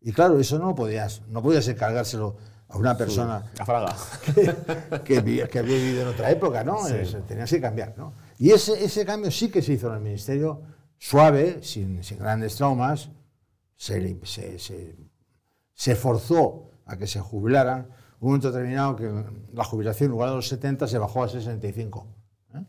[0.00, 2.36] Y claro, eso no podías, no podías encargárselo
[2.68, 3.44] a una persona
[5.04, 6.86] que, había vivido en otra época, ¿no?
[6.88, 8.12] Es- tenías que cambiar, ¿no?
[8.38, 10.62] Y ese, ese cambio sí que se hizo en el ministerio,
[10.96, 13.10] suave, sin, sin grandes traumas,
[13.76, 14.96] se, se, se-
[15.74, 17.88] se forzó a que se jubilaran.
[18.20, 21.28] Hubo un momento determinado que la jubilación, en lugar de los 70, se bajó a
[21.28, 22.06] 65,
[22.54, 22.64] ¿eh?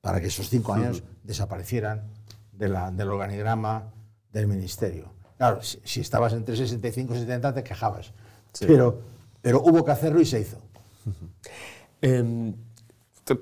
[0.00, 2.10] para que esos cinco años desaparecieran
[2.52, 3.92] de la- del organigrama
[4.32, 5.12] del ministerio.
[5.42, 8.12] Claro, si, si estabas entre 65 y 70 te quejabas,
[8.60, 9.00] pero,
[9.40, 10.58] pero hubo que hacerlo y se hizo.
[12.00, 12.54] Em,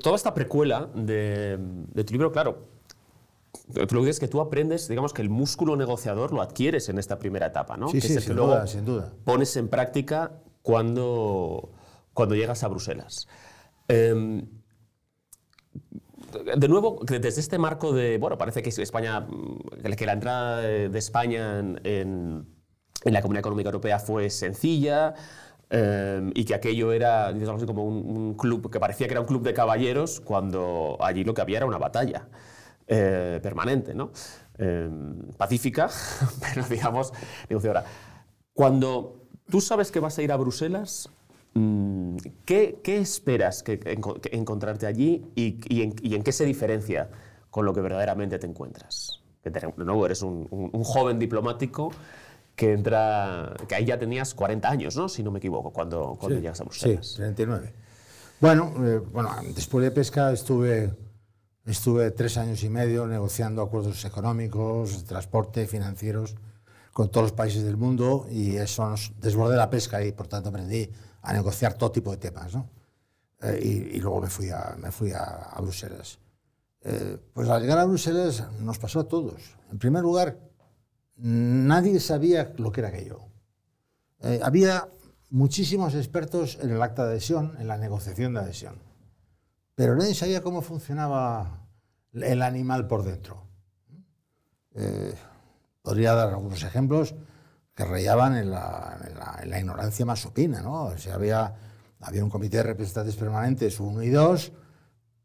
[0.03, 2.69] toda esta precuela de, de tu libro, claro,
[3.87, 6.99] tú lo que es que tú aprendes, digamos que el músculo negociador lo adquieres en
[6.99, 7.89] esta primera etapa, ¿no?
[7.89, 9.13] Sí, que sí, es el sin que luego duda, sin duda.
[9.25, 10.33] pones en práctica
[10.63, 11.71] cuando,
[12.15, 13.29] cuando llegas a Bruselas.
[13.89, 14.47] Em,
[16.57, 20.99] de nuevo, desde este marco de, bueno, parece que España, mm, que la entrada de
[20.99, 22.47] España en,
[23.05, 25.15] la Comunidad Económica Europea fue sencilla
[25.71, 29.27] eh, y que aquello era, algo así como un, club, que parecía que era un
[29.27, 32.29] club de caballeros, cuando allí lo que había era una batalla
[32.87, 34.11] eh, permanente, ¿no?
[34.59, 34.91] Eh,
[35.37, 35.89] pacífica,
[36.41, 37.13] pero digamos,
[37.49, 37.85] negociadora.
[38.53, 41.09] Cuando tú sabes que vas a ir a Bruselas,
[42.45, 43.99] ¿qué, qué esperas que, que
[44.33, 47.09] encontrarte allí y, y en, y en qué se diferencia
[47.51, 49.23] con lo que verdaderamente te encuentras?
[49.43, 51.91] Que te- de nuevo eres un, un- un joven diplomático
[52.55, 55.09] que entra, que ahí ya tenías 40 años, ¿no?
[55.09, 57.07] Si no me equivoco, cuando, cuando llegas a Bruselas.
[57.07, 57.73] Sí, 39.
[58.41, 60.95] Bueno, eh, bueno, después de pesca estuve,
[61.67, 66.37] estuve tres años y medio negociando acuerdos económicos, transporte, financieros
[66.93, 70.49] con todos los países del mundo y eso nos desbordé la pesca y por tanto
[70.49, 70.91] aprendí
[71.23, 72.55] a negociar todo tipo de temas.
[72.55, 72.69] ¿no?
[73.43, 76.19] Eh, y, y luego me fui a, me fui a Bruselas.
[76.83, 79.57] Eh, pues al llegar a Bruselas nos pasó a todos.
[79.71, 80.39] En primer lugar,
[81.17, 83.21] nadie sabía lo que era aquello.
[84.21, 84.89] Eh, había
[85.29, 88.77] muchísimos expertos en el acta de adhesión, en la negociación de adhesión,
[89.75, 91.67] pero nadie sabía cómo funcionaba
[92.13, 93.45] el animal por dentro.
[94.75, 95.15] Eh,
[95.83, 97.15] podría dar algunos ejemplos
[97.81, 98.99] que rayaban en la,
[99.43, 100.61] en la- ignorancia más supina.
[100.61, 100.85] ¿no?
[100.85, 101.55] O había,
[102.01, 104.53] había un comité de representantes permanentes, uno y dos,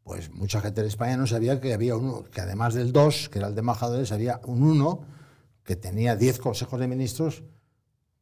[0.02, 3.40] pues mucha gente en España no sabía que había uno, que además del dos, que
[3.40, 5.00] era el de embajadores, había un uno
[5.64, 7.42] que tenía 10 consejos de ministros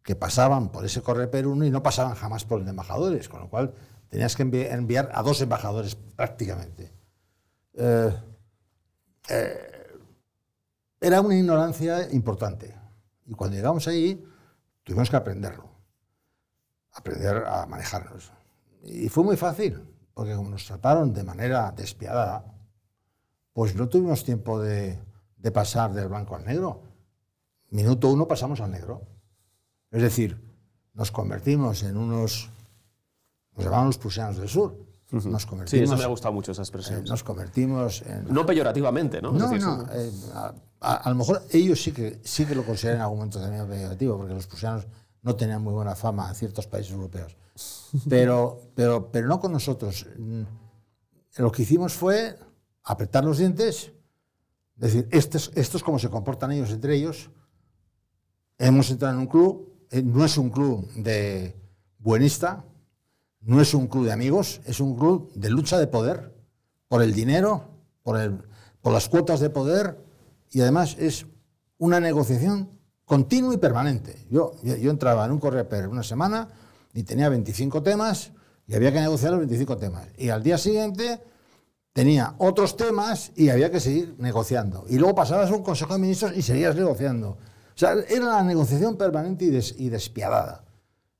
[0.02, 3.40] que pasaban por ese Correper 1 y no pasaban jamás por el de embajadores, con
[3.40, 3.72] lo cual
[4.08, 6.90] tenías que envi- enviar a dos embajadores prácticamente.
[7.74, 8.12] Eh,
[9.28, 9.70] eh,
[11.00, 12.74] era una ignorancia importante.
[13.26, 14.22] Y cuando llegamos allí,
[14.82, 15.68] tuvimos que aprenderlo,
[16.92, 18.32] aprender a manejarnos.
[18.82, 19.82] Y fue muy fácil,
[20.12, 22.44] porque como nos trataron de manera despiadada,
[23.52, 24.98] pues no tuvimos tiempo de,
[25.36, 26.82] de pasar del blanco al negro.
[27.70, 29.02] Minuto uno pasamos al negro.
[29.90, 30.40] Es decir,
[30.92, 32.50] nos convertimos en unos,
[33.52, 34.76] nos llamaban los prusianos del sur.
[35.10, 37.04] Nos Sí, convertimos, eso me ha gustado mucho, esa eh, expresión.
[37.04, 38.26] nos convertimos en...
[38.32, 39.32] No peyorativamente, ¿no?
[39.32, 42.64] No, decir, no, eh, a, a- a lo mejor ellos sí que, sí que lo
[42.64, 44.86] consideran en algún momento también peyorativo, porque los prusianos
[45.22, 47.36] no tenían muy buena fama en ciertos países europeos.
[48.08, 50.06] Pero, pero, pero no con nosotros.
[50.18, 50.42] Mm,
[51.36, 52.36] Lo que hicimos fue
[52.82, 53.92] apretar los dientes,
[54.76, 57.30] decir, esto es, esto es como se comportan ellos entre ellos.
[58.58, 61.56] Hemos entrado en un club, eh, no es un club de
[61.98, 62.64] buenista,
[63.44, 66.34] no es un club de amigos, es un club de lucha de poder
[66.88, 67.68] por el dinero,
[68.02, 68.38] por, el,
[68.82, 69.98] por las cuotas de poder
[70.50, 71.26] y además es
[71.78, 72.70] una negociación
[73.04, 74.26] continua y permanente.
[74.30, 76.48] Yo, yo, entraba en un Correper una semana
[76.94, 78.32] y tenía 25 temas
[78.66, 80.06] y había que negociar los 25 temas.
[80.16, 81.20] Y al día siguiente
[81.92, 84.84] tenía otros temas y había que seguir negociando.
[84.88, 87.30] Y luego pasabas a un Consejo de Ministros y seguías negociando.
[87.30, 90.64] O sea, era la negociación permanente y, des- y despiadada.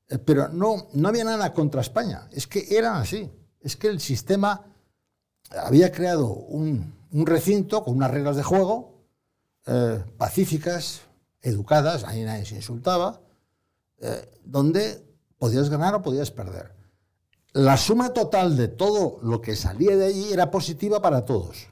[0.09, 2.27] Eh, Pero no, no había nada contra España.
[2.31, 3.31] Es que eran así.
[3.61, 4.63] Es que el sistema
[5.51, 9.05] había creado un, recinto con unas reglas de juego
[9.67, 11.01] eh, pacíficas,
[11.41, 13.21] educadas, ahí nadie se insultaba,
[13.99, 15.03] eh, donde
[15.37, 16.73] podías ganar o podías perder.
[17.53, 21.69] La suma total de todo lo que salía de allí era positiva para todos,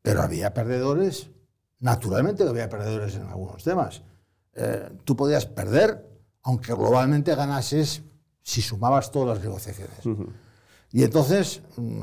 [0.00, 1.30] pero había perdedores,
[1.80, 4.02] naturalmente había perdedores en algunos temas.
[5.04, 6.08] Tú podías perder,
[6.42, 8.02] aunque globalmente ganases
[8.42, 9.98] si sumabas todas las negociaciones.
[10.90, 12.00] Y entonces mm,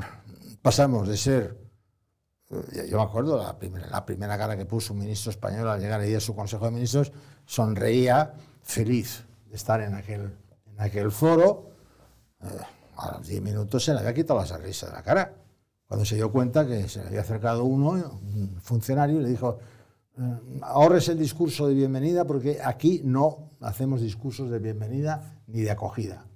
[0.62, 1.58] pasamos de ser,
[2.50, 5.80] eh, yo me acuerdo, la primera, la primera cara que puso un ministro español al
[5.80, 7.12] llegar ahí a su Consejo de Ministros,
[7.44, 11.70] sonreía feliz de estar en aquel, en aquel foro.
[12.42, 12.46] Eh,
[12.96, 15.34] a los 10 minutos se le había quitado la sonrisa de la cara.
[15.86, 19.58] Cuando se dio cuenta que se le había acercado uno, un funcionario, y le dijo,
[20.62, 26.26] ahorres el discurso de bienvenida porque aquí no hacemos discursos de bienvenida ni de acogida.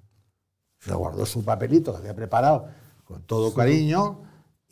[0.80, 2.66] Se guardó su papelito que había preparado
[3.04, 4.22] con todo cariño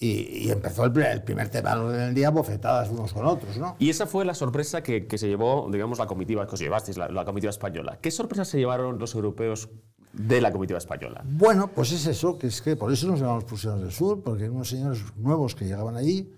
[0.00, 3.56] y, empezó el, primer tema del día, bofetadas unos con otros.
[3.58, 3.74] ¿no?
[3.80, 7.24] Y esa fue la sorpresa que, se llevó, digamos, la comitiva, que os llevasteis, la,
[7.24, 7.98] comitiva española.
[8.00, 9.68] ¿Qué sorpresa se llevaron los europeos
[10.12, 11.24] de la comitiva española?
[11.24, 14.48] Bueno, pues es eso, que es que por eso nos llamamos Prusianos del Sur, porque
[14.48, 16.32] unos señores nuevos que llegaban allí,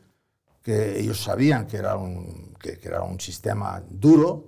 [0.62, 4.46] que ellos sabían que era un, que, era un sistema duro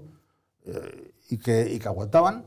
[0.65, 2.47] eh, y, que, y que aguantaban.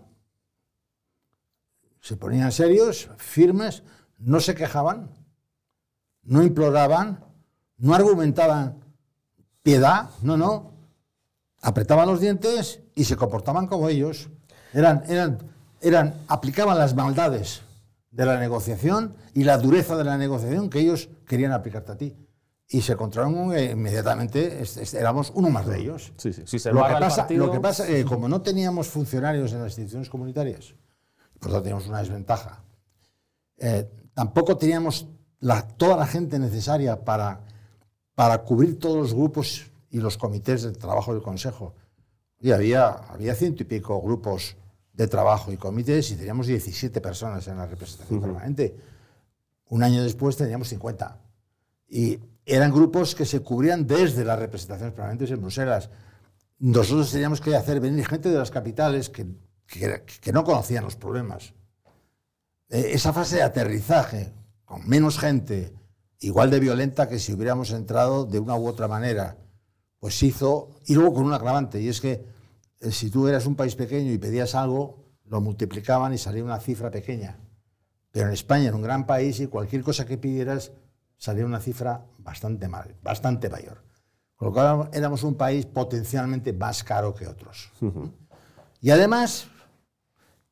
[2.02, 3.84] Se ponían serios, firmes,
[4.20, 5.10] no se quejaban
[6.26, 7.24] no imploraban,
[7.78, 8.84] no argumentaban
[9.62, 10.74] piedad, no, no.
[11.62, 14.30] Apretaban los dientes y se comportaban como ellos.
[14.74, 15.40] Eran, eran,
[15.82, 17.62] eran, aplicaban las maldades
[18.12, 22.16] de la negociación y la dureza de la negociación que ellos querían aplicarte a ti.
[22.68, 24.64] Y se encontraron inmediatamente,
[24.94, 26.14] éramos uno más de ellos.
[26.18, 26.42] Sí, sí.
[26.72, 30.10] lo, que pasa, lo que pasa es que como no teníamos funcionarios en las instituciones
[30.10, 30.74] comunitarias,
[31.40, 32.64] por lo teníamos una desventaja,
[33.58, 35.08] eh, tampoco teníamos
[35.78, 37.42] toda la gente necesaria para,
[38.16, 41.76] para cubrir todos los grupos y los comités de trabajo del Consejo.
[42.40, 44.58] Y había, había ciento y pico grupos
[44.94, 48.76] de trabajo y comités y teníamos 17 personas en la representación permanente.
[49.70, 51.18] Un año después teníamos 50.
[51.90, 55.90] Y eran grupos que se cubrían desde las representaciones permanentes en Bruselas.
[56.60, 59.28] Nosotros teníamos que hacer venir gente de las capitales que,
[59.68, 61.54] que, no conocían los problemas.
[62.70, 64.34] E, esa fase de aterrizaje,
[64.64, 65.74] con menos gente,
[66.20, 69.38] igual de violenta que si hubiéramos entrado de una u otra manera,
[70.00, 72.26] pues hizo, y luego con un agravante, y es que
[72.80, 76.60] eh, si tú eras un país pequeño y pedías algo, lo multiplicaban y salía una
[76.60, 77.40] cifra pequeña.
[78.12, 80.72] Pero en España, en un gran país, y cualquier cosa que pidieras,
[81.18, 83.84] salía una cifra bastante, mal, bastante mayor.
[84.36, 87.72] Con lo cual éramos un país potencialmente más caro que otros.
[88.82, 89.48] Y además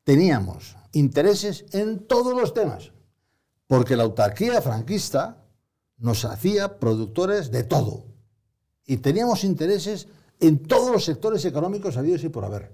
[0.04, 2.92] teníamos intereses en todos los temas
[3.66, 5.44] porque la autarquía franquista
[5.98, 8.04] nos hacía productores de todo
[8.86, 10.08] y teníamos intereses
[10.40, 12.72] en todos los sectores económicos habidos y por haber.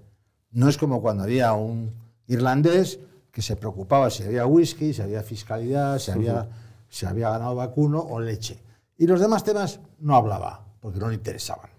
[0.51, 1.93] No es como cuando había un
[2.27, 2.99] irlandés
[3.31, 6.49] que se preocupaba si había whisky, si había fiscalidad, si había,
[6.91, 8.61] si había ganado vacuno o leche.
[8.97, 11.71] Y los demás temas no hablaba, porque no le interesaban.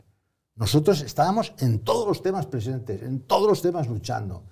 [0.56, 4.42] Nosotros estábamos en todos los temas presentes, en todos los temas luchando.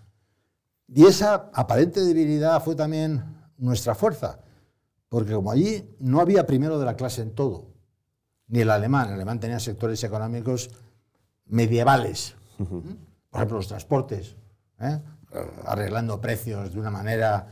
[0.87, 3.25] Y esa aparente debilidad fue también
[3.57, 4.39] nuestra fuerza
[5.11, 7.67] porque como allí no había primero de la clase en todo,
[8.47, 10.71] ni el alemán, el alemán tenía sectores económicos
[11.47, 12.85] medievales, por
[13.35, 14.37] ejemplo los transportes,
[14.79, 15.01] ¿eh?
[15.65, 17.45] arreglando precios de una manera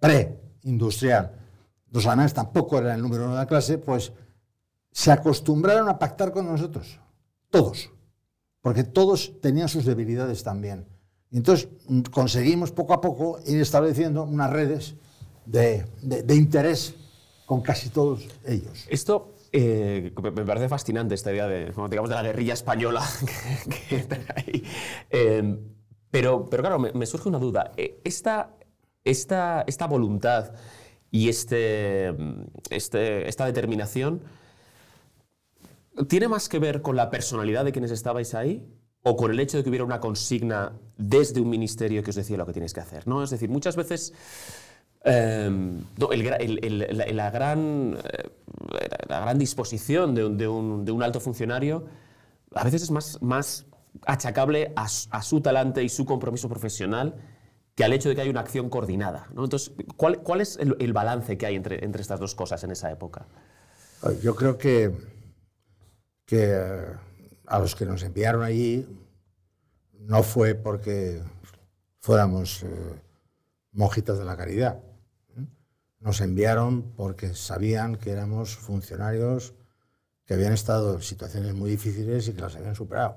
[0.00, 1.32] pre-industrial.
[1.92, 4.12] Los alemanes tampoco eran el número uno de la clase, pues
[4.90, 6.98] se acostumbraron a pactar con nosotros,
[7.50, 7.90] todos,
[8.60, 10.88] porque todos tenían sus debilidades también.
[11.30, 11.68] Y entonces
[12.10, 14.96] conseguimos poco a poco ir estableciendo unas redes
[15.46, 16.94] de, de interés
[17.46, 18.86] con casi todos ellos.
[18.88, 23.02] Esto eh, me parece fascinante, esta idea de, digamos, de la guerrilla española
[23.88, 24.64] que, ahí.
[25.10, 25.58] Em,
[26.10, 27.72] pero, pero claro, me, surge una duda.
[27.76, 28.56] Eh, esta,
[29.04, 30.54] esta, esta voluntad
[31.12, 32.12] y este,
[32.70, 34.22] este, esta determinación
[36.08, 38.66] tiene más que ver con la personalidad de quienes estabais ahí
[39.02, 42.36] o con el hecho de que hubiera una consigna desde un ministerio que os decía
[42.36, 43.06] lo que tienes que hacer.
[43.06, 43.22] ¿no?
[43.22, 44.12] Es decir, muchas veces
[45.04, 48.30] Em, la, gran, eh,
[49.08, 51.86] la gran disposición de, un, alto funcionario
[52.54, 53.66] a veces es más, más
[54.06, 57.16] achacable a, su talante y su compromiso profesional
[57.74, 59.26] que al hecho de que hay una acción coordinada.
[59.30, 62.90] Entonces, ¿cuál, ¿cuál es el, balance que hay entre, entre estas dos cosas en esa
[62.90, 63.26] época?
[64.22, 64.92] Yo creo que,
[66.26, 66.86] que eh,
[67.46, 68.86] a los que nos enviaron allí
[70.00, 71.22] no fue porque
[72.00, 72.68] fuéramos eh,
[73.72, 74.80] monjitas de la caridad
[76.02, 79.54] nos enviaron porque sabían que éramos funcionarios
[80.26, 83.16] que habían estado en situaciones muy difíciles y que las habían superado.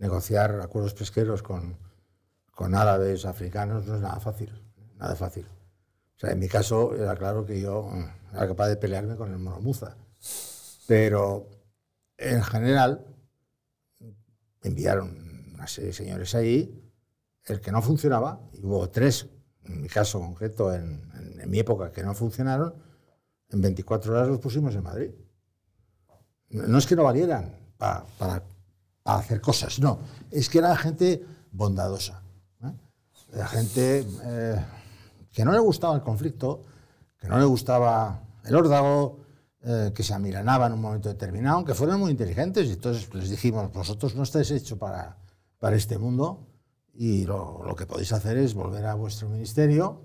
[0.00, 1.78] Negociar acuerdos pesqueros con,
[2.54, 4.50] con árabes, africanos, no es nada fácil,
[4.96, 5.46] nada fácil.
[6.16, 9.32] O sea, en mi caso era claro que yo mm, era capaz de pelearme con
[9.32, 9.96] el monomuza.
[10.86, 11.48] Pero
[12.16, 13.04] en general
[14.62, 16.80] enviaron una serie de señores ahí,
[17.44, 19.28] el que no funcionaba, y hubo tres
[19.64, 21.02] en mi caso concreto, en,
[21.46, 22.74] mi época, que no funcionaron,
[23.50, 25.10] en 24 horas los pusimos en Madrid.
[26.50, 28.42] No es que no valieran para,
[29.04, 29.98] hacer cosas, no,
[30.30, 32.22] es que era gente bondadosa,
[33.34, 34.64] era gente eh,
[35.32, 36.62] que no le gustaba el conflicto,
[37.18, 39.24] que no le gustaba el órdago,
[39.62, 42.66] eh, que se amilanaban en un momento determinado, aunque fueran muy inteligentes.
[42.68, 45.16] Y entonces les dijimos, vosotros no estáis hechos para,
[45.58, 46.46] para este mundo
[46.92, 50.02] y lo, lo, que podéis hacer es volver a vuestro ministerio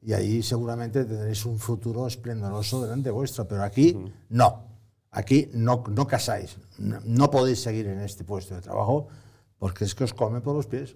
[0.00, 3.48] y ahí seguramente tendréis un futuro esplendoroso delante vuestro.
[3.48, 3.98] Pero aquí
[4.28, 4.68] no,
[5.10, 9.08] aquí no, no casáis, no, no podéis seguir en este puesto de trabajo
[9.58, 10.94] porque es que os come por los pies.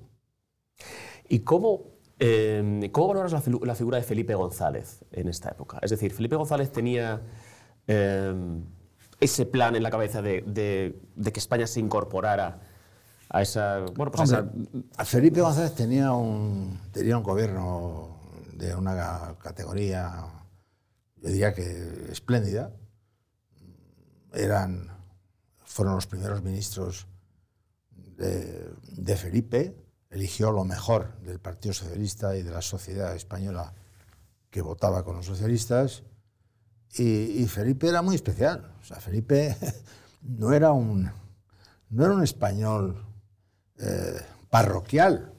[1.32, 5.78] ¿Y cómo eh, ¿Cómo valoras la, la, figura de Felipe González en esta época?
[5.80, 7.22] Es decir, Felipe González tenía
[7.86, 8.34] eh,
[9.18, 12.60] ese plan en la cabeza de, de, de, que España se incorporara
[13.30, 13.80] a esa...
[13.96, 14.50] Bueno, pues Hombre,
[14.98, 15.04] a esa...
[15.06, 18.20] Felipe González tenía un, tenía un gobierno
[18.52, 20.26] de una categoría,
[21.16, 22.72] yo diría que espléndida.
[24.34, 24.86] Eran,
[25.64, 27.08] fueron los primeros ministros
[27.90, 33.72] de, de Felipe, eligió lo mejor del Partido Socialista y de la sociedad española
[34.50, 36.02] que votaba con los socialistas.
[36.94, 38.74] Y, Felipe era muy especial.
[38.80, 39.56] O sea, Felipe
[40.22, 41.10] no era un,
[41.88, 43.02] no era un español
[43.78, 45.32] eh, parroquial.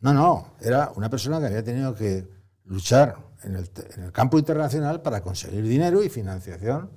[0.00, 2.28] No, no, era una persona que había tenido que
[2.64, 6.90] luchar en el, en el, campo internacional para conseguir dinero y financiación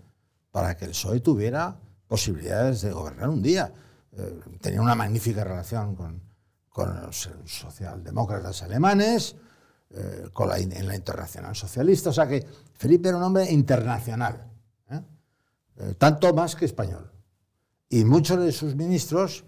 [0.51, 3.71] para que el PSOE tuviera posibilidades de gobernar un día.
[4.13, 6.30] Eh, tenía una magnífica relación con,
[6.71, 9.35] con los socialdemócratas alemanes,
[9.89, 12.11] eh, con la, en la internacional socialista.
[12.11, 14.49] O sea que Felipe era un hombre internacional,
[14.89, 15.01] ¿eh?
[15.77, 17.11] Eh, tanto más que español.
[17.89, 19.43] Y muchos de sus ministros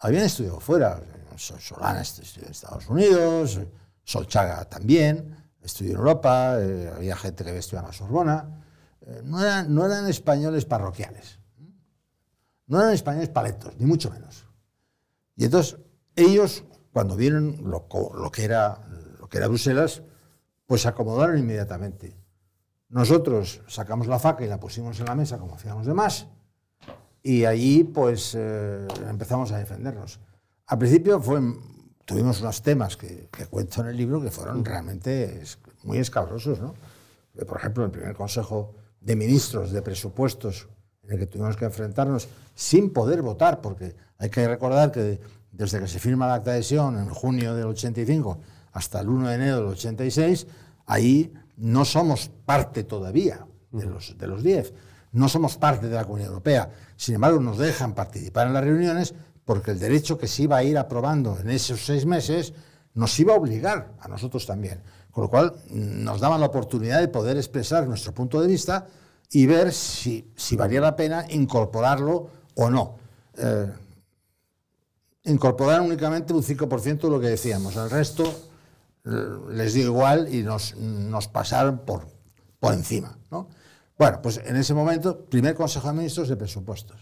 [0.00, 1.02] habían estudiado fuera.
[1.36, 3.60] Solana estudió en Estados Unidos,
[4.02, 6.54] Solchaga también, estudió en Europa,
[6.96, 8.64] había gente que había en la Sorbona.
[9.22, 11.38] no, eran, no eran españoles parroquiales,
[12.66, 14.46] no eran españoles paletos, ni mucho menos.
[15.36, 15.78] Y entonces
[16.18, 17.86] ellos, cuando vieron lo,
[18.30, 18.80] que era,
[19.18, 20.02] lo que era Bruselas,
[20.66, 22.14] pues se acomodaron inmediatamente.
[22.88, 26.26] Nosotros sacamos la faca y la pusimos en la mesa como hacíamos demás
[27.22, 30.20] y allí pues eh, empezamos a defendernos.
[30.66, 31.20] Al principio
[32.04, 35.42] tuvimos unos temas que, que, cuento en el libro que fueron realmente
[35.84, 36.60] muy escabrosos.
[36.60, 36.74] ¿no?
[37.46, 40.68] Por ejemplo, el primer Consejo de Ministros de Presupuestos
[41.02, 45.20] en el que tuvimos que enfrentarnos sin poder votar, porque hay que recordar que
[45.58, 48.38] desde que se firma la acta de adhesión en junio del 85
[48.72, 50.46] hasta el 1 de enero del 86,
[50.86, 54.72] ahí no somos parte todavía de los, de los 10,
[55.12, 56.70] no somos parte de la Comunidad Europea.
[56.96, 60.62] Sin embargo, nos dejan participar en las reuniones porque el derecho que se iba a
[60.62, 62.54] ir aprobando en esos seis meses
[62.94, 64.80] nos iba a obligar a nosotros también.
[65.10, 68.86] Con lo cual, nos daban la oportunidad de poder expresar nuestro punto de vista
[69.32, 72.96] y ver si, si valía la pena incorporarlo o no.
[73.36, 73.66] Eh,
[75.28, 77.76] incorporar únicamente un 5% de lo que decíamos.
[77.76, 78.24] El resto
[79.04, 79.10] eh,
[79.50, 82.06] les dio igual y nos, nos pasaron por,
[82.58, 83.18] por encima.
[83.30, 83.48] ¿no?
[83.98, 87.00] Bueno, pues en ese momento, primer Consejo de Ministros de Presupuestos.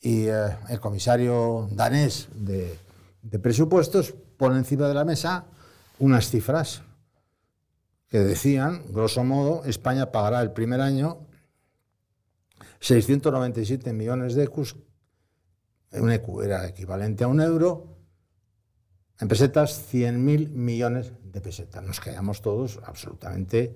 [0.00, 2.78] Y eh, el comisario danés de,
[3.22, 5.46] de Presupuestos pone encima de la mesa
[5.98, 6.82] unas cifras
[8.08, 11.18] que decían, grosso modo, España pagará el primer año
[12.80, 14.76] 697 millones de ECUs
[16.00, 17.94] un ECU era equivalente a un euro,
[19.20, 21.82] en pesetas 100.000 millones de pesetas.
[21.82, 23.74] Nos quedamos todos absolutamente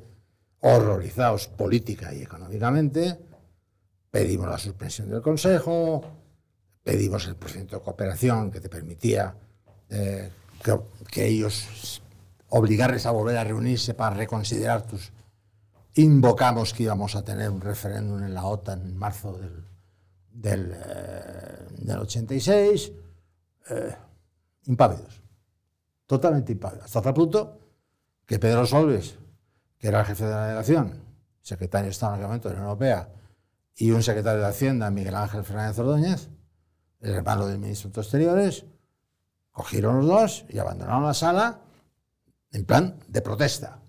[0.60, 3.18] horrorizados política y económicamente,
[4.10, 6.02] pedimos la suspensión del Consejo,
[6.82, 9.34] pedimos el procedimiento de cooperación que te permitía
[9.90, 10.30] eh,
[10.62, 10.78] que,
[11.10, 12.02] que, ellos
[12.48, 15.12] obligarles a volver a reunirse para reconsiderar tus...
[15.94, 19.67] Invocamos que íbamos a tener un referéndum en la OTAN en marzo del
[20.38, 22.92] del, eh, del 86,
[23.70, 23.96] eh,
[24.66, 25.22] impávidos,
[26.06, 27.58] totalmente impávidos, hasta tal punto
[28.24, 29.18] que Pedro Solves,
[29.78, 31.02] que era el jefe de la delegación,
[31.40, 33.08] secretario de Estado en aquel momento de la Unión Europea,
[33.74, 36.28] y un secretario de Hacienda, Miguel Ángel Fernández Ordóñez,
[37.00, 38.64] el hermano del ministro de Exteriores,
[39.50, 41.60] cogieron los dos y abandonaron la sala
[42.52, 43.80] en plan de protesta.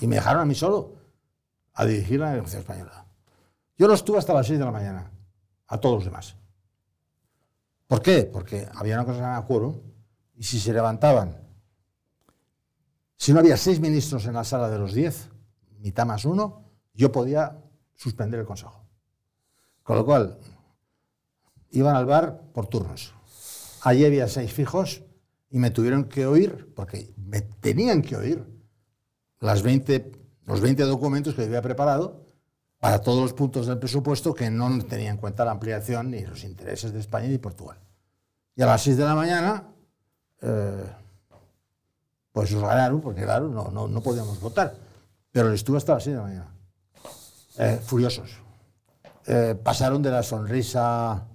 [0.00, 0.96] Y me dejaron a mí solo
[1.74, 3.06] a dirigir la negociación española.
[3.76, 5.10] Yo lo estuve hasta las 6 de la mañana
[5.68, 6.36] a todos los demás.
[7.86, 8.24] ¿Por qué?
[8.24, 9.80] Porque había una cosa en quórum
[10.36, 11.36] y si se levantaban,
[13.16, 15.30] si no había seis ministros en la sala de los diez,
[15.78, 16.64] mitad más uno,
[16.94, 17.58] yo podía
[17.94, 18.84] suspender el consejo.
[19.82, 20.38] Con lo cual,
[21.70, 23.14] iban al bar por turnos.
[23.82, 25.02] Allí había seis fijos
[25.50, 28.44] y me tuvieron que oír, porque me tenían que oír,
[29.40, 30.12] las 20,
[30.44, 32.27] los 20 documentos que había preparado
[32.78, 36.44] para todos los puntos del presupuesto que no tenían en cuenta la ampliación ni los
[36.44, 37.78] intereses de España y Portugal.
[38.54, 39.64] Y a las 6 de la mañana,
[40.42, 40.84] eh,
[42.32, 44.74] pues ganaron, porque claro, no, no, no podíamos votar.
[45.32, 46.54] Pero estuve hasta las 6 de la mañana.
[47.58, 48.30] eh, furiosos.
[49.26, 51.26] Eh, pasaron de la sonrisa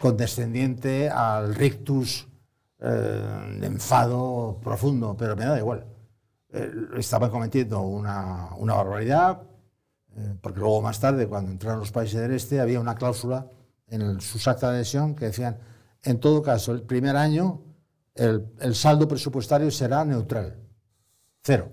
[0.00, 2.28] condescendiente al rictus
[2.78, 5.84] de enfado profundo, pero me da igual.
[6.96, 9.40] Estaban cometiendo una, una barbaridad,
[10.40, 13.46] porque luego más tarde, cuando entraron los países del este, había una cláusula
[13.88, 15.58] en el- sus actas de adhesión que decían,
[16.02, 17.62] en todo caso, el primer año
[18.14, 20.56] el, el saldo presupuestario será neutral,
[21.42, 21.72] cero.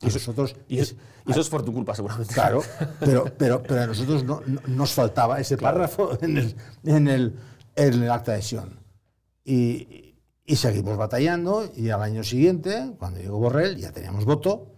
[0.00, 0.94] Y nosotros, Y, es-
[1.26, 2.32] y eso es por tu culpa, seguramente.
[2.34, 2.62] Claro,
[3.00, 7.36] pero, pero, pero a nosotros no, no- nos faltaba ese párrafo en el, en el,
[7.74, 8.80] en el acta de adhesión.
[9.44, 10.14] Y,
[10.44, 14.72] y seguimos batallando y al año siguiente, cuando llegó Borrell, ya teníamos voto,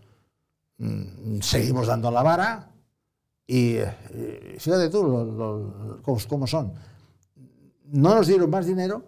[0.78, 2.72] mm, seguimos dando la vara
[3.50, 6.74] y eh, fíjate tú lo- cómo, son.
[7.86, 9.02] No nos dieron más dinero,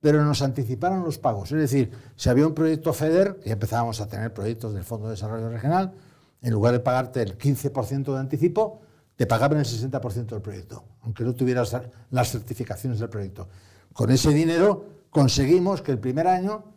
[0.00, 1.52] pero nos anticiparon los pagos.
[1.52, 5.12] Es decir, si había un proyecto FEDER, que empezábamos a tener proyectos del Fondo de
[5.12, 5.94] Desarrollo Regional,
[6.42, 8.80] en lugar de pagarte el 15% de anticipo,
[9.14, 11.74] te pagaban el 60% del proyecto, aunque no tuvieras
[12.10, 13.48] las certificaciones del proyecto.
[13.92, 16.74] Con ese dinero conseguimos que el primer año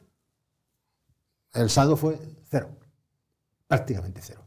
[1.54, 2.70] el saldo fue cero,
[3.68, 4.44] prácticamente cero.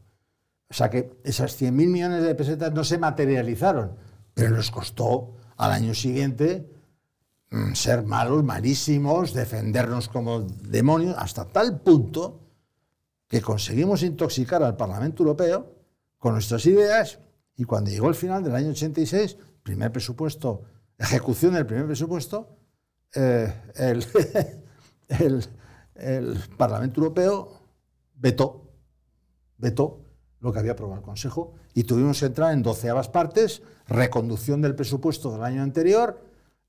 [0.69, 3.95] O sea que esas 100.000 millones de pesetas no se materializaron,
[4.33, 6.67] pero nos costó al año siguiente
[7.51, 12.39] mm, ser malos, malísimos, defendernos como demonios, hasta tal punto
[13.27, 15.75] que conseguimos intoxicar al Parlamento Europeo
[16.17, 17.19] con nuestras ideas
[17.55, 20.63] y cuando llegó el final del año 86, primer presupuesto,
[20.97, 22.57] ejecución del primer presupuesto,
[23.13, 24.05] eh, el,
[25.95, 27.61] el- Parlamento Europeo
[28.15, 28.71] vetó,
[29.57, 30.02] vetó
[30.43, 34.75] lo que había aprobado el Consejo y tuvimos que entrar en doceavas partes, reconducción del
[34.75, 36.21] presupuesto del año anterior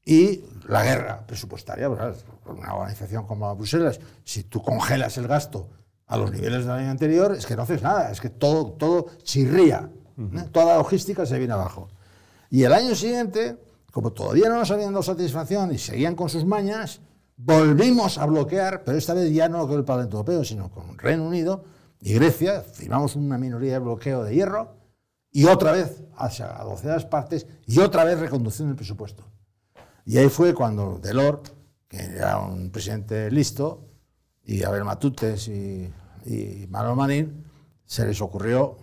[0.04, 1.88] y la guerra presupuestaria.
[1.88, 2.14] ¿verdad?
[2.44, 5.68] Con Una organización como Bruselas, si tú congelas el gasto
[6.06, 9.06] a los niveles del año anterior, es que no haces nada, es que todo, todo
[9.24, 10.44] chirría, ¿eh?
[10.52, 11.88] toda la logística se viene abajo.
[12.50, 13.58] Y el año siguiente,
[13.90, 17.00] como todavía no nos habían dado satisfacción y seguían con sus mañas,
[17.36, 21.24] volvimos a bloquear, pero esta vez ya no con el Parlamento Europeo, sino con Reino
[21.24, 21.64] Unido
[22.04, 24.76] y Grecia, firmamos una minoría de bloqueo de hierro
[25.30, 29.24] y otra vez hacia docenas partes y otra vez reconducción del presupuesto.
[30.04, 31.54] Y ahí fue cuando Delors,
[31.88, 33.88] que era un presidente listo,
[34.44, 35.90] y Abel Matutes y,
[36.26, 37.44] y Manuel Marín,
[37.86, 38.76] se les ocurrió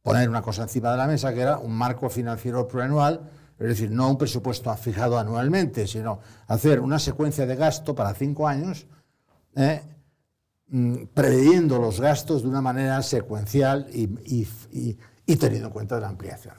[0.00, 3.90] poner una cosa encima de la mesa que era un marco financiero plurianual, es decir,
[3.90, 8.86] no un presupuesto fijado anualmente, sino hacer una secuencia de gasto para cinco años,
[9.56, 9.82] eh,
[10.72, 16.08] mm, preveyendo los gastos de una manera secuencial y, y- y- teniendo en cuenta la
[16.08, 16.56] ampliación.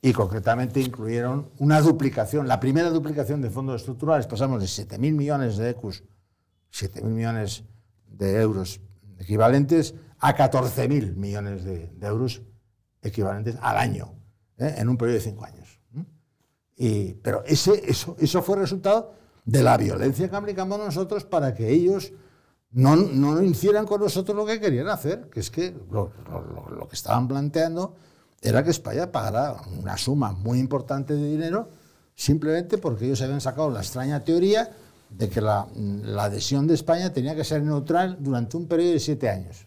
[0.00, 5.56] Y concretamente incluyeron una duplicación, la primera duplicación de fondos estructurales, pasamos de 7.000 millones
[5.58, 6.02] de ECUs,
[6.72, 7.64] 7.000 millones
[8.06, 8.80] de euros
[9.18, 12.42] equivalentes, a 14.000 millones de, euros
[13.02, 14.14] equivalentes al año,
[14.58, 14.74] ¿eh?
[14.78, 15.80] en un periodo de cinco años.
[17.22, 19.12] pero ese, eso, eso fue resultado
[19.44, 22.12] de la violencia que aplicamos nosotros para que ellos
[22.74, 26.10] no, no hicieran con nosotros lo que querían hacer, que es que lo,
[26.88, 27.94] que estaban planteando
[28.42, 31.68] era que España pagara una suma muy importante de dinero
[32.16, 34.70] simplemente porque ellos habían sacado la extraña teoría
[35.08, 35.68] de que la,
[36.18, 39.66] adhesión de España tenía que ser neutral durante un periodo de siete años.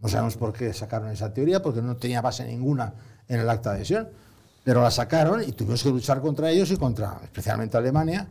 [0.00, 2.94] No sabemos por qué sacaron esa teoría, porque no tenía base ninguna
[3.28, 4.08] en el acta de adhesión,
[4.64, 8.26] pero la sacaron y tuvimos que luchar contra ellos y contra, especialmente Alemania,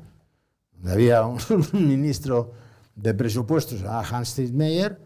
[0.73, 1.37] donde había un
[1.73, 2.68] ministro
[3.01, 4.99] de presupuestos, llamado Hans Meyer,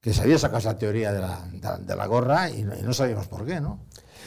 [0.00, 3.28] que se había sacado esa teoría de la, de, de la gorra y no, sabíamos
[3.28, 3.80] por qué, ¿no?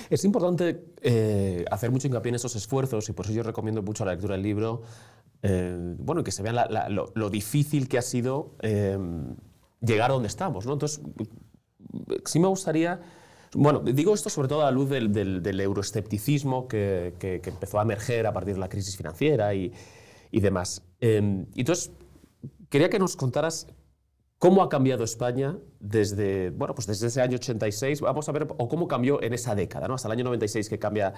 [0.10, 4.04] Es importante eh, hacer mucho hincapié en estos esfuerzos y por eso yo recomiendo mucho
[4.06, 4.82] la lectura del libro.
[5.44, 8.98] eh, bueno, que se vea lo, difícil que ha sido eh,
[9.82, 10.66] llegar a donde estamos.
[10.66, 10.74] ¿no?
[10.74, 11.02] Entonces,
[12.26, 13.00] sí me gustaría.
[13.54, 17.84] Bueno, digo esto sobre todo a la luz del, del- euroescepticismo que, que- empezó a
[17.84, 19.72] emerger a partir de la crisis financiera y,
[20.32, 20.84] y demás.
[21.02, 21.92] Eh, entonces,
[22.70, 23.68] quería que nos contaras
[24.40, 28.00] ¿Cómo ha cambiado España desde, bueno, pues desde ese año 86?
[28.00, 29.96] Vamos a ver, o cómo cambió en esa década, ¿no?
[29.96, 31.14] hasta el año 96 que cambia,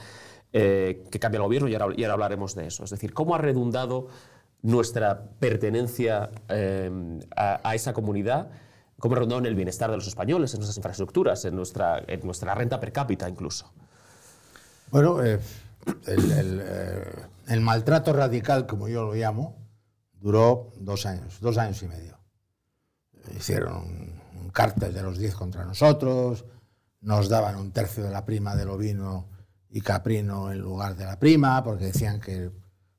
[0.52, 2.84] eh, que cambia el gobierno y ahora, y ahora hablaremos de eso.
[2.84, 4.08] Es decir, ¿cómo ha redundado
[4.64, 8.50] nuestra pertenencia eh, a, a esa comunidad?
[8.98, 12.22] ¿Cómo ha redundado en el bienestar de los españoles, en nuestras infraestructuras, en nuestra, en
[12.26, 13.72] nuestra renta per cápita incluso?
[14.90, 15.40] Bueno, eh,
[16.08, 17.04] el, el, eh,
[17.50, 19.61] el maltrato radical, como yo lo llamo,
[20.22, 22.18] duró dos años, dos años y medio.
[23.36, 24.22] Hicieron un,
[24.54, 26.44] cártel de los diez contra nosotros,
[27.00, 29.30] nos daban un tercio de la prima del ovino
[29.70, 32.52] y caprino en lugar de la prima, porque decían que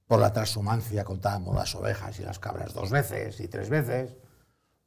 [0.07, 4.16] por la transhumancia contábamos las ovejas y las cabras dos veces y tres veces.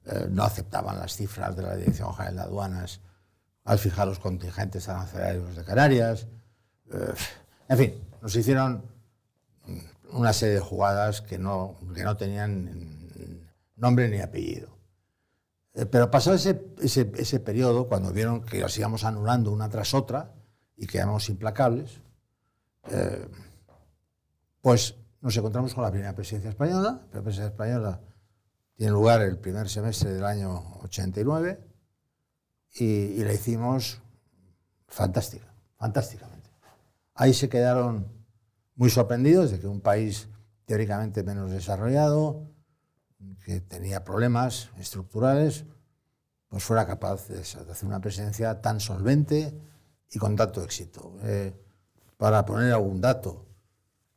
[0.06, 3.02] Eh, no aceptaban las cifras de la Dirección General de Aduanas
[3.64, 6.28] al fijar los contingentes arancelarios de Canarias.
[6.92, 7.14] Eh,
[7.70, 8.84] en fin, nos hicieron
[10.16, 12.96] una serie de jugadas que no, que no tenían
[13.76, 14.78] nombre ni apellido.
[15.74, 19.94] Eh, pero pasado ese, ese, ese, periodo, cuando vieron que las íbamos anulando una tras
[19.94, 20.34] otra
[20.78, 22.00] y que éramos implacables,
[22.90, 23.28] eh,
[24.62, 26.92] pues nos encontramos con la primera presidencia española.
[26.92, 28.02] La primera presidencia española
[28.76, 31.60] tiene lugar el primer semestre del año 89
[32.76, 34.02] y, y la hicimos
[34.88, 36.50] fantástica, fantásticamente.
[37.16, 38.15] Ahí se quedaron
[38.76, 40.28] muy sorprendidos de que un país
[40.66, 42.50] teóricamente menos desarrollado,
[43.44, 45.66] que tenía problemas estructurales,
[46.50, 49.54] pues fuera capaz de hacer una presidencia tan solvente
[50.12, 51.14] y con tanto éxito.
[51.24, 51.54] Eh,
[52.18, 53.46] para poner algún dato,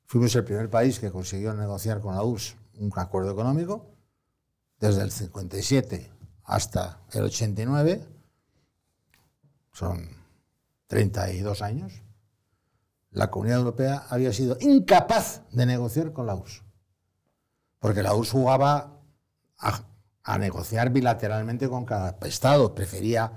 [0.07, 3.87] fuimos el primer país que consiguió negociar con la URSS un acuerdo económico
[4.79, 6.11] desde el 57
[6.45, 8.07] hasta el 89,
[9.73, 10.09] son
[10.87, 12.03] 32 años,
[13.11, 16.63] la Comunidad Europea había sido incapaz de negociar con la URSS,
[17.79, 19.01] porque la URSS jugaba
[19.59, 23.33] a, negociar bilateralmente con cada Estado, prefería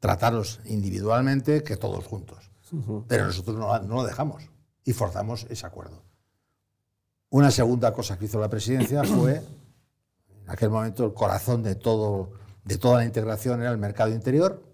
[0.00, 2.50] tratarlos individualmente que todos juntos.
[3.06, 4.50] Pero nosotros no, no, lo dejamos
[4.84, 6.02] y forzamos ese acuerdo.
[7.30, 12.32] Una segunda cosa que hizo la presidencia fue, en aquel momento, el corazón de, todo,
[12.64, 14.64] de toda la integración era el mercado interior.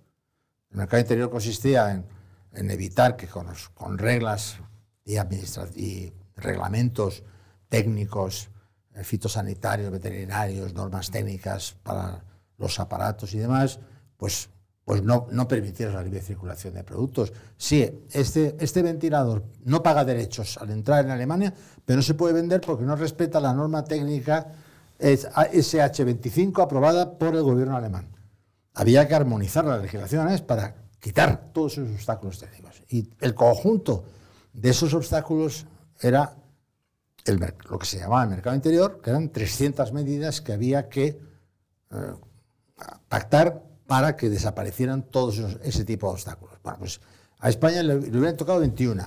[0.70, 2.06] El mercado interior consistía en,
[2.54, 4.58] en evitar que con, con reglas
[5.04, 5.16] y,
[5.76, 7.22] y reglamentos
[7.68, 8.50] técnicos
[8.94, 12.22] eh, fitosanitarios, veterinarios, normas técnicas para
[12.58, 13.80] los aparatos y demás,
[14.16, 14.50] pues,
[14.84, 17.32] pues no, no la libre circulación de productos.
[17.56, 22.34] Sí, este, este ventilador no paga derechos al entrar en Alemania, pero no se puede
[22.34, 24.52] vender porque no respeta la norma técnica
[25.00, 28.08] SH25 aprobada por el gobierno alemán.
[28.74, 32.80] Había que armonizar las legislaciones para quitar todos esos obstáculos técnicos.
[32.88, 34.04] Y el conjunto
[34.52, 35.66] de esos obstáculos
[36.00, 36.36] era
[37.68, 41.20] lo que se llamaba el mercado interior, que eran 300 medidas que había que
[41.90, 42.14] eh,
[43.08, 46.58] pactar para que desaparecieran todos ese tipo de obstáculos.
[46.62, 47.00] Bueno, pues
[47.40, 49.04] a España le, hubieran tocado 21.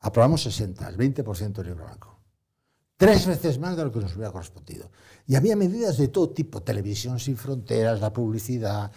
[0.00, 2.18] Aprobamos 60, el 20% del libro blanco.
[2.96, 4.90] Tres veces más de lo que nos hubiera correspondido.
[5.28, 8.90] Y había medidas de todo tipo, televisión sin fronteras, la publicidad,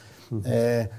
[0.44, 0.90] eh,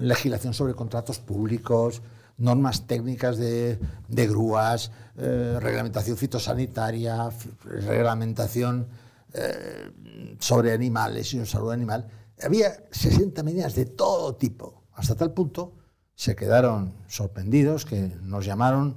[0.00, 2.02] legislación sobre contratos públicos,
[2.38, 3.78] normas técnicas de,
[4.08, 7.30] grúas, eh, reglamentación fitosanitaria,
[7.64, 8.88] reglamentación
[9.32, 9.90] eh,
[10.38, 12.08] sobre animales y salud animal.
[12.42, 15.74] Había 60 medidas de todo tipo, hasta tal punto
[16.14, 18.96] se quedaron sorprendidos que nos llamaron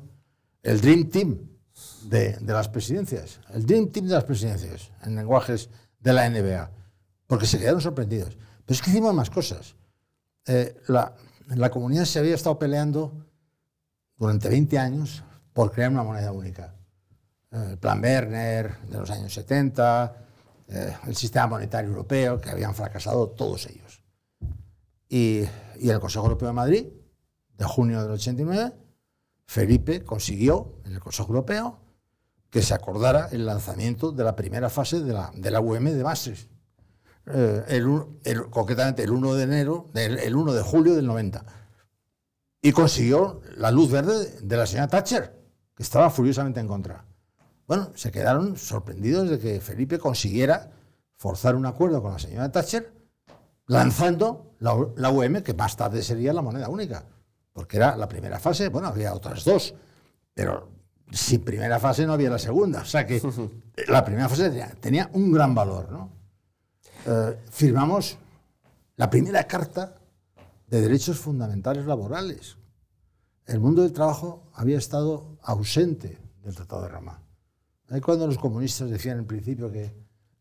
[0.63, 1.37] el Dream Team
[2.03, 5.69] de, las presidencias, el Dream Team de las presidencias, en lenguajes
[5.99, 6.71] de la NBA,
[7.27, 8.37] porque se quedaron sorprendidos.
[8.65, 9.75] Pero es que hicimos más cosas.
[10.47, 13.25] Eh, la, comunidad se había estado peleando
[14.17, 16.75] durante 20 años por crear una moneda única.
[17.51, 20.15] Eh, el plan Werner de los años 70,
[20.67, 24.01] eh, el sistema monetario europeo, que habían fracasado todos ellos.
[25.07, 25.43] Y,
[25.79, 26.87] y el Consejo Europeo de Madrid,
[27.57, 28.73] de junio del 89,
[29.45, 31.79] Felipe consiguió en el Consejo Europeo
[32.49, 36.03] que se acordara el lanzamiento de la primera fase de la, de la UM de
[36.03, 36.54] Maastricht.
[37.27, 41.43] Eh, el, concretamente el 1 de enero, el, el 1 de julio del 90
[42.65, 45.39] y consiguió la luz verde de la señora Thatcher,
[45.75, 47.05] que estaba furiosamente en contra.
[47.67, 50.71] Bueno, se quedaron sorprendidos de que Felipe consiguiera
[51.15, 52.91] forzar un acuerdo con la señora Thatcher,
[53.67, 57.05] lanzando la, la UM, que más tarde sería la moneda única,
[57.53, 59.75] porque era la primera fase, bueno, había otras dos,
[60.33, 60.67] pero
[61.11, 63.21] sin primera fase no había la segunda, o sea que
[63.89, 64.49] la primera fase
[64.79, 65.91] tenía, un gran valor.
[65.91, 66.14] ¿no?
[67.05, 68.17] Eh, firmamos
[68.95, 69.95] la primera carta
[70.67, 72.57] de derechos fundamentales laborales.
[73.45, 77.21] El mundo del trabajo había estado ausente del Tratado de Roma.
[77.89, 79.93] Ahí cuando los comunistas decían en principio que,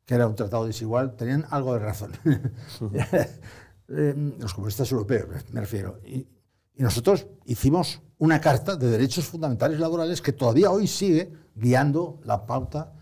[0.07, 2.13] que era un tratado desigual, tenían algo de razón.
[3.87, 6.01] Eh, los comunistas europeos, me refiero.
[6.07, 6.27] Y,
[6.75, 12.47] y, nosotros hicimos una carta de derechos fundamentales laborales que todavía hoy sigue guiando la
[12.47, 12.95] pauta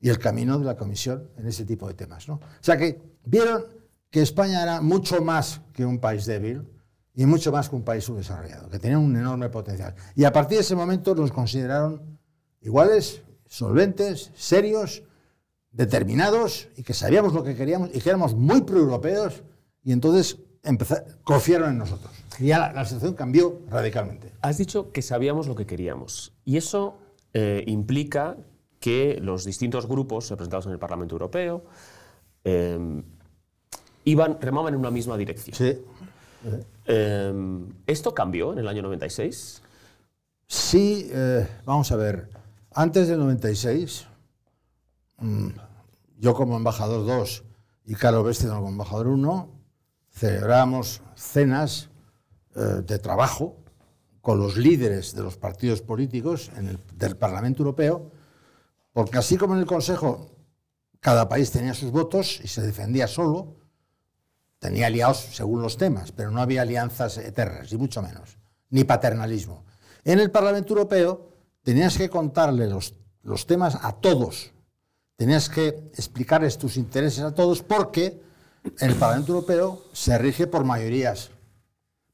[0.00, 2.26] y el camino de la Comisión en ese tipo de temas.
[2.26, 2.36] ¿no?
[2.36, 3.64] O sea que vieron
[4.10, 6.66] que España era mucho más que un país débil
[7.14, 9.94] y mucho más que un país subdesarrollado, que tenía un enorme potencial.
[10.14, 12.18] Y a partir de ese momento nos consideraron
[12.60, 15.02] iguales, solventes, serios,
[15.72, 19.42] determinados y que sabíamos lo que queríamos y que éramos muy proeuropeos
[19.84, 20.38] y entonces
[21.24, 22.12] confiaron en nosotros.
[22.38, 24.32] Y ya la, situación cambió radicalmente.
[24.42, 26.98] Has dicho que sabíamos lo que queríamos y eso
[27.32, 28.36] eh, implica
[28.78, 31.64] que los distintos grupos representados en el Parlamento Europeo
[32.44, 33.02] eh,
[34.04, 35.56] iban, remaban en una misma dirección.
[35.56, 35.78] Sí.
[36.86, 37.32] Eh,
[37.86, 39.62] ¿Esto cambió en el año 96?
[40.46, 42.28] Sí, eh, vamos a ver.
[42.72, 44.06] Antes del 96,
[45.18, 45.48] mm,
[46.18, 47.44] yo como embajador 2
[47.86, 49.48] y Carlos Bestedo como embajador 1,
[50.10, 51.88] celebramos cenas
[52.56, 53.56] eh, de trabajo
[54.20, 58.10] con los líderes de los partidos políticos en el, del Parlamento Europeo,
[58.92, 60.30] porque así como en el Consejo
[61.00, 63.56] cada país tenía sus votos y se defendía solo,
[64.58, 68.36] tenía aliados según los temas, pero no había alianzas eternas, ni mucho menos,
[68.68, 69.64] ni paternalismo.
[70.04, 71.30] En el Parlamento Europeo
[71.62, 74.52] tenías que contarle los, los temas a todos,
[75.16, 78.20] tenías que explicarles tus intereses a todos, porque
[78.78, 81.30] el Parlamento Europeo se rige por mayorías,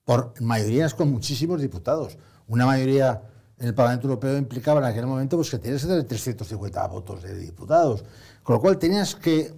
[0.04, 2.16] por mayorías con muchísimos diputados.
[2.46, 3.22] Una mayoría
[3.58, 7.22] en el Parlamento Europeo implicaba en aquel momento pues, que tenías que tener 350 votos
[7.22, 8.04] de diputados,
[8.46, 9.52] con lo cual tenías que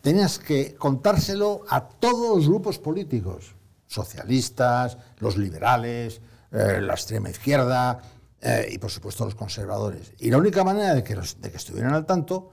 [0.00, 3.54] tenías que contárselo a todos los grupos políticos,
[3.86, 8.00] socialistas, los liberales, eh, la extrema izquierda
[8.40, 10.14] eh, y por supuesto los conservadores.
[10.18, 12.52] Y la única manera de que, de que estuvieran al tanto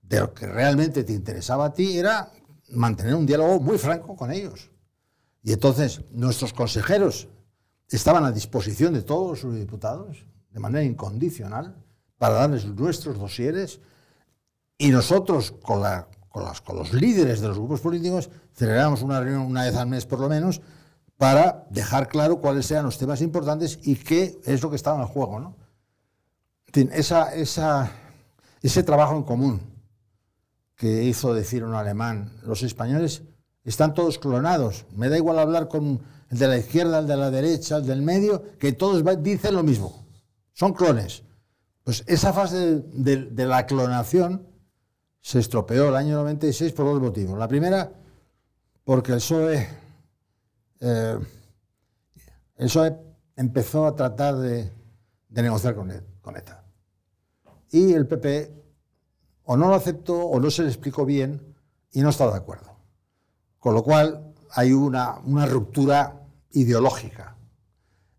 [0.00, 2.32] de lo que realmente te interesaba a ti era
[2.70, 4.70] mantener un diálogo muy franco con ellos.
[5.42, 7.28] Y entonces nuestros consejeros
[7.90, 11.76] estaban a disposición de todos sus diputados de manera incondicional
[12.16, 13.80] para darles nuestros dosieres
[14.80, 19.42] y nosotros con la con, con los líderes de los grupos políticos, celebramos una reunión
[19.42, 20.62] una vez al mes por lo menos
[21.18, 25.06] para dejar claro cuáles eran los temas importantes y qué es lo que estaba en
[25.06, 25.38] juego.
[25.38, 25.56] ¿no?
[26.72, 27.92] esa, esa,
[28.62, 29.60] ese trabajo en común
[30.76, 33.22] que hizo decir un alemán, los españoles
[33.64, 34.86] están todos clonados.
[34.96, 36.00] Me da igual hablar con
[36.30, 39.62] el de la izquierda, el de la derecha, el del medio, que todos dicen lo
[39.62, 40.06] mismo.
[40.54, 41.22] Son clones.
[41.84, 44.49] Pues esa fase de, de la clonación
[45.20, 47.38] se estropeó el año 96 por dos motivos.
[47.38, 47.92] La primera,
[48.84, 49.68] porque el PSOE,
[50.80, 51.18] eh,
[52.56, 52.96] PSOE
[53.36, 54.70] empezó a tratar de,
[55.28, 56.64] negociar con, con ETA.
[57.70, 58.60] Y el PP
[59.44, 61.56] o no lo aceptó o no se le explicó bien
[61.92, 62.76] y no está de acuerdo.
[63.58, 66.20] Con lo cual hay una, una ruptura
[66.52, 67.36] ideológica.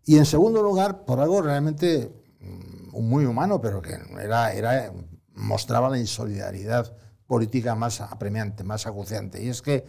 [0.04, 4.92] Y en segundo lugar, por algo realmente mm, muy humano, pero que era, era
[5.34, 9.42] mostraba la insolidaridad política más apremiante, más acuciante.
[9.42, 9.84] Y es que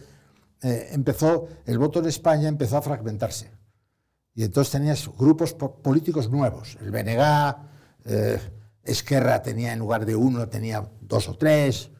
[0.62, 3.50] eh, empezó, el voto en España empezó a fragmentarse.
[4.34, 6.78] Y entonces tenías grupos políticos nuevos.
[6.80, 7.56] El BNG,
[8.06, 8.40] eh,
[8.82, 11.90] Esquerra tenía en lugar de uno, tenía dos o tres.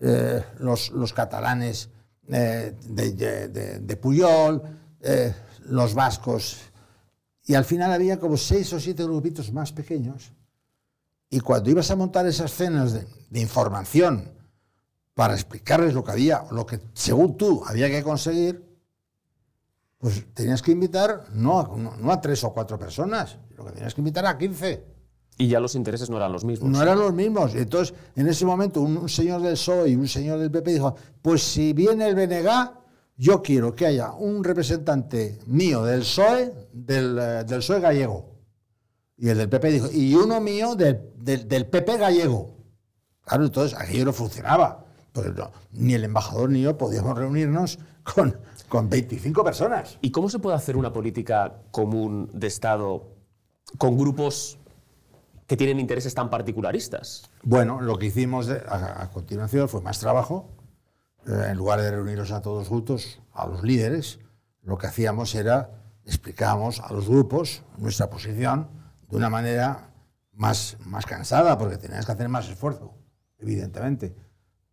[0.00, 1.90] Eh, los, los, catalanes
[2.22, 3.48] de, de,
[3.80, 4.62] de, Puyol,
[5.64, 6.58] los vascos.
[7.44, 10.32] Y al final había como seis o siete grupitos más pequeños
[11.30, 13.06] y cuando ibas a montar esas cenas de,
[13.40, 14.32] información
[15.14, 18.64] para explicarles lo que había, lo que según tú había que conseguir,
[19.98, 23.94] pues tenías que invitar no a, no, a tres o cuatro personas, lo que tenías
[23.94, 24.84] que invitar a quince.
[25.38, 26.68] Y ya los intereses no eran los mismos.
[26.68, 27.54] No eran los mismos.
[27.54, 31.42] Entonces, en ese momento, un, señor del PSOE y un señor del PP dijo, pues
[31.42, 32.72] si viene el BNG,
[33.16, 38.39] yo quiero que haya un representante mío del PSOE, del, eh, del PSOE gallego.
[39.20, 42.56] Y el del PP dijo, y uno mío del, del, PP gallego.
[43.22, 44.86] Claro, entonces aquello no funcionaba.
[45.12, 45.26] Pues
[45.72, 48.38] ni el embajador ni yo podíamos reunirnos con,
[48.70, 49.98] con 25 personas.
[50.00, 53.08] ¿Y cómo se puede hacer una política común de Estado
[53.76, 54.58] con grupos
[55.46, 57.30] que tienen intereses tan particularistas?
[57.42, 60.48] Bueno, lo que hicimos a, continuación fue más trabajo.
[61.26, 64.18] Eh, en lugar de reunirnos a todos juntos, a los líderes,
[64.62, 65.72] lo que hacíamos era
[66.06, 68.79] explicábamos a los grupos nuestra posición
[69.10, 69.90] de una manera
[70.32, 72.94] más, más cansada, porque tenías que hacer más esfuerzo,
[73.38, 74.14] evidentemente.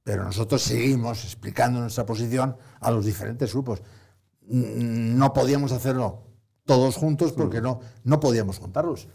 [0.03, 3.81] Pero nosotros seguimos explicando nuestra posición a los diferentes grupos.
[4.47, 6.23] No podíamos hacerlo
[6.65, 9.07] todos juntos porque no, no podíamos juntarlos.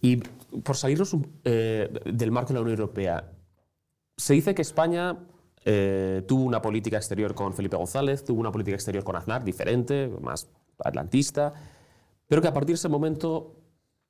[0.00, 0.16] Y
[0.62, 3.32] por salirnos eh, del marco de la Unión Europea,
[4.16, 5.18] se dice que España
[5.64, 10.12] eh, tuvo una política exterior con Felipe González, tuvo una política exterior con Aznar, diferente,
[10.20, 10.48] más
[10.78, 11.52] atlantista,
[12.28, 13.56] pero que a partir de ese momento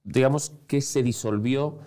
[0.06, 1.78] digamos que se disolvió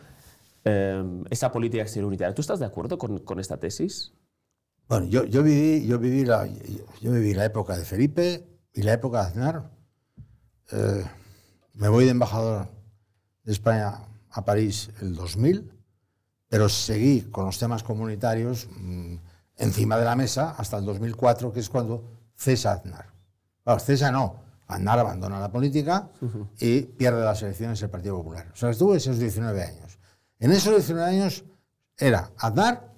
[0.66, 2.36] eh, esa política exterior unitaria.
[2.36, 4.14] ¿Tú estás de acuerdo con, esta tesis?
[4.88, 8.94] Bueno, yo, yo, viví, yo, viví la, yo viví la época de Felipe y la
[8.94, 9.72] época de Aznar.
[10.72, 11.06] Eh,
[11.74, 12.68] me voy de embajador
[13.44, 14.02] de España
[14.32, 15.72] a París el 2000,
[16.50, 19.16] pero seguí con los temas comunitarios mm,
[19.58, 22.04] encima de la mesa hasta el 2004, que es cuando
[22.36, 23.14] cesa Aznar.
[23.64, 26.10] Claro, cesa no, Aznar abandona la política
[26.60, 28.48] y pierde las elecciones el Partido Popular.
[28.54, 29.98] O sea, estuvo esos 19 años.
[30.38, 31.44] En esos 19 años
[31.98, 32.94] era Aznar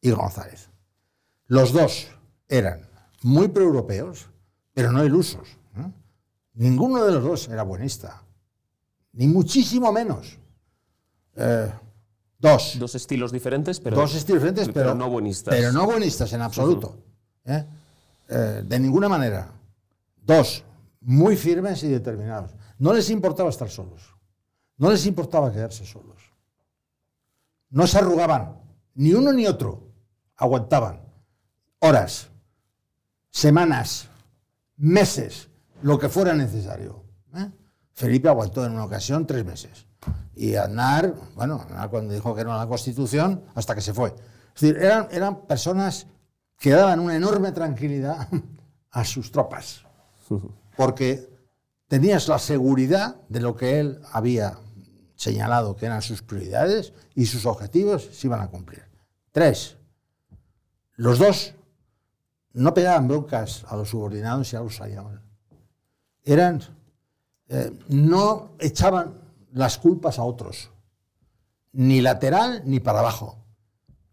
[0.00, 0.70] y González.
[1.48, 2.08] Los dos
[2.48, 2.88] eran
[3.22, 4.30] muy proeuropeos,
[4.72, 5.58] pero no ilusos.
[6.54, 8.22] Ninguno de los dos era buenista,
[9.12, 10.38] ni muchísimo menos.
[11.34, 11.72] Eh,
[12.38, 12.76] dos.
[12.78, 15.54] Dos estilos diferentes, pero, dos estilos diferentes, pero, no buenistas.
[15.54, 16.98] Pero no buenistas en absoluto.
[17.44, 17.64] ¿eh?
[18.28, 19.50] Eh, de ninguna manera.
[20.24, 20.62] Dos,
[21.02, 22.54] muy firmes y determinados.
[22.78, 24.14] No les importaba estar solos.
[24.76, 26.32] No les importaba quedarse solos.
[27.70, 28.60] No se arrugaban,
[28.94, 29.88] ni uno ni otro.
[30.36, 31.02] Aguantaban
[31.82, 32.28] horas,
[33.30, 34.08] semanas,
[34.76, 35.48] meses,
[35.82, 37.04] lo que fuera necesario.
[37.34, 37.50] ¿eh?
[37.92, 39.86] Felipe aguantó en una ocasión tres meses.
[40.34, 44.14] Y Aznar, bueno, cuando dijo que no la Constitución, hasta que se fue.
[44.54, 46.06] Es decir, eran, eran personas
[46.56, 48.28] que daban una enorme tranquilidad
[48.90, 49.84] a sus tropas,
[50.82, 51.30] porque
[51.86, 54.58] tenías la seguridad de lo que él había
[55.14, 58.82] señalado que eran sus prioridades y sus objetivos se iban a cumplir.
[59.30, 59.76] Tres,
[60.96, 61.54] los dos
[62.52, 65.22] no pegaban broncas a los subordinados y a los hallaban.
[66.24, 66.60] Eran,
[67.48, 69.20] eh, no echaban
[69.52, 70.72] las culpas a otros,
[71.70, 73.38] ni lateral ni para abajo.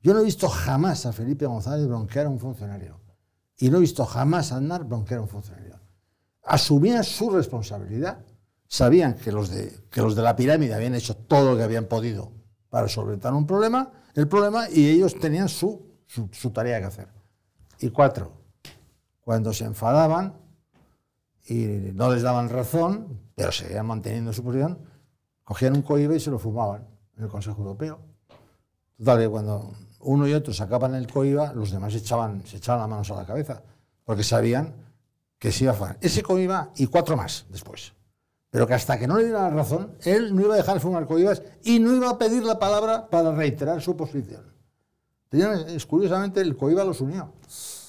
[0.04, 3.02] Yo no he visto jamás a Felipe González bronquear a un funcionario.
[3.58, 5.79] Y no he visto jamás a Aznar bronquear a un funcionario.
[6.44, 8.26] Asumían su responsabilidad.
[8.68, 11.86] Sabían que los, de, que los de la pirámide habían hecho todo lo que habían
[11.86, 12.32] podido
[12.70, 17.08] para solventar un problema, el problema, y ellos tenían su, su, su tarea que hacer.
[17.80, 18.34] Y cuatro,
[19.22, 20.36] cuando se enfadaban
[21.48, 24.80] y no les daban razón, pero seguían manteniendo su posición,
[25.44, 26.88] cogían un coiba y se lo fumaban
[27.18, 28.00] en el Consejo Europeo.
[28.98, 29.72] Total, que cuando
[30.02, 33.26] uno y otro sacaban el coiba, los demás echaban, se echaban las manos a la
[33.26, 33.64] cabeza,
[34.04, 34.76] porque sabían
[35.40, 35.98] que se iba a fumar.
[36.02, 37.94] Ese coiba y cuatro más después.
[38.52, 40.80] Pero que hasta que no le diera la razón, él no iba a dejar de
[40.82, 44.44] fumar coibas y no iba a pedir la palabra para reiterar su posición.
[45.32, 47.34] es, curiosamente, el coiba los unió.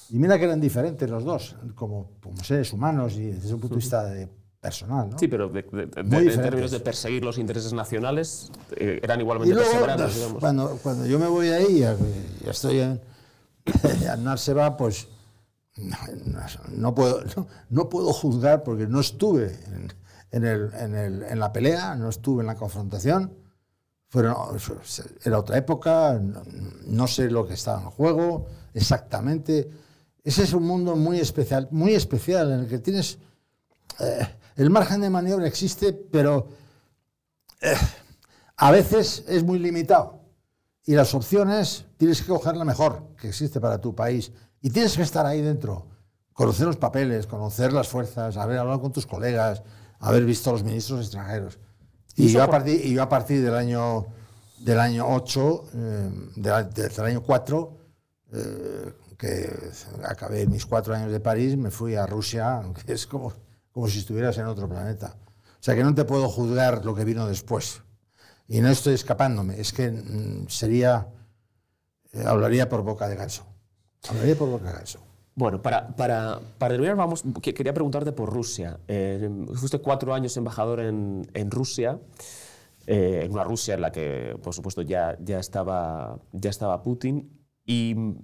[0.09, 3.75] Y mira que eran diferentes los dos, como, como seres humanos y desde un punto
[3.75, 4.29] de vista de
[4.59, 5.09] personal.
[5.09, 5.17] ¿no?
[5.17, 10.27] Sí, pero en términos de perseguir los intereses nacionales eh, eran igualmente perseverantes.
[10.39, 11.95] Cuando, cuando yo me voy ahí, ya,
[12.45, 13.01] ya estoy en.
[14.09, 15.07] Aznar se va, pues
[16.69, 17.23] no, puedo,
[17.69, 19.57] no, puedo juzgar porque no estuve
[20.31, 23.33] en, el, en, el, en, la pelea, no estuve en la confrontación.
[24.07, 24.35] Fueron,
[25.23, 26.19] era otra época,
[26.85, 29.69] no, sé lo que estaba en juego exactamente.
[30.23, 33.17] Ese es un mundo muy especial, muy especial en el que tienes.
[33.99, 34.27] Eh,
[34.57, 36.49] el margen de maniobra existe, pero
[37.61, 37.73] eh,
[38.57, 40.21] a veces es muy limitado.
[40.85, 44.31] Y las opciones tienes que coger la mejor que existe para tu país.
[44.61, 45.87] Y tienes que estar ahí dentro,
[46.33, 49.63] conocer los papeles, conocer las fuerzas, haber hablado con tus colegas,
[49.99, 51.59] haber visto a los ministros extranjeros.
[52.15, 54.05] Y, yo, a partir, y yo a partir del año,
[54.59, 57.77] del año 8, eh, del, año 4,
[58.33, 59.49] eh, que
[60.03, 63.33] acabé mis cuatro años de París, me fui a Rusia, que es como
[63.71, 65.15] como si estuvieras en otro planeta.
[65.59, 67.81] O sea que no te puedo juzgar lo que vino después.
[68.47, 71.07] Y no estoy escapándome, es que mm, sería,
[72.11, 73.45] eh, hablaría por boca de ganso.
[74.09, 74.99] Hablaría por boca ganso.
[75.35, 78.79] Bueno, para, para, para terminar, vamos, quería preguntarte por Rusia.
[78.87, 81.99] Eh, fuiste cuatro años embajador en, en Rusia,
[82.85, 87.31] eh, en una Rusia en la que, por supuesto, ya, ya, estaba, ya estaba Putin.
[87.65, 88.15] Y mm,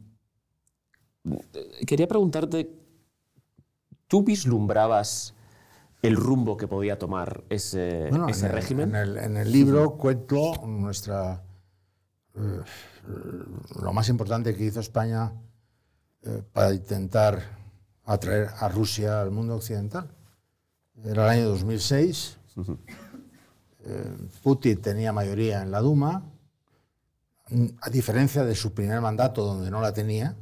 [1.86, 2.69] quería preguntarte,
[4.07, 5.34] ¿tú vislumbrabas
[6.01, 8.93] el rumbo que podía tomar ese, ese régimen?
[8.93, 11.41] En el, libro cuento nuestra,
[12.36, 12.61] eh,
[13.82, 15.32] lo más importante que hizo España
[16.28, 17.41] eh, para intentar
[18.05, 20.07] atraer a Rusia al mundo occidental.
[21.03, 22.38] Era el año 2006.
[23.86, 26.23] Eh, Putin tenía mayoría en la Duma,
[27.82, 30.36] a diferencia de su primer mandato donde no la tenía.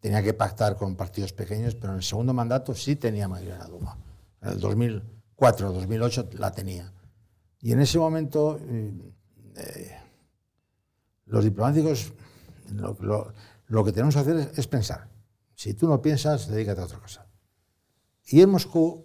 [0.00, 3.60] Tenía que pactar con partidos pequeños, pero en el segundo mandato sí tenía mayoría en
[3.60, 3.96] la Duma
[4.42, 6.92] en el 2004, 2008 la tenía.
[7.60, 8.92] Y en ese momento eh,
[9.56, 9.96] eh,
[11.26, 12.12] los diplomáticos
[13.68, 15.08] lo, que tenemos que hacer es, pensar.
[15.62, 17.24] Si tú no piensas, dedícate a otra cosa.
[18.26, 19.04] Y en Moscú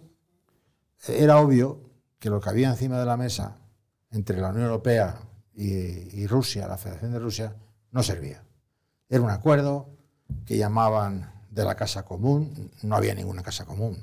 [1.06, 1.88] era obvio
[2.18, 3.58] que lo que había encima de la mesa
[4.10, 5.20] entre la Unión Europea
[5.54, 7.54] y, Rusia, la Federación de Rusia,
[7.92, 8.42] no servía.
[9.08, 9.88] Era un acuerdo
[10.44, 13.96] que llamaban de la casa común, no había ninguna casa común.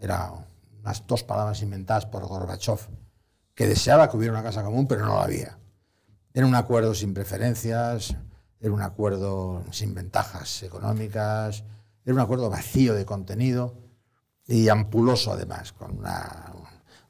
[0.00, 0.44] Eran
[0.80, 2.80] unas dos palabras inventadas por Gorbachev,
[3.54, 5.56] que deseaba que hubiera una casa común, pero no la había.
[6.34, 8.16] Era un acuerdo sin preferencias,
[8.60, 11.64] era un acuerdo sin ventajas económicas,
[12.04, 13.74] era un acuerdo vacío de contenido
[14.46, 16.00] y ampuloso además, con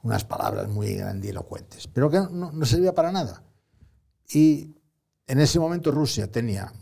[0.03, 3.43] unas palabras muy grandilocuentes, pero que no, no servía para nada.
[4.33, 4.75] Y
[5.27, 6.73] en ese momento Rusia tenía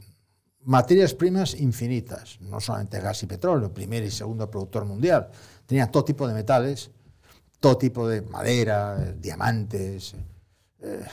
[0.64, 5.30] materias primas infinitas, no solamente gas y petróleo, primer y segundo productor mundial,
[5.66, 6.90] tenía todo tipo de metales
[7.60, 10.14] todo tipo de madera, diamantes,
[10.80, 11.04] eh,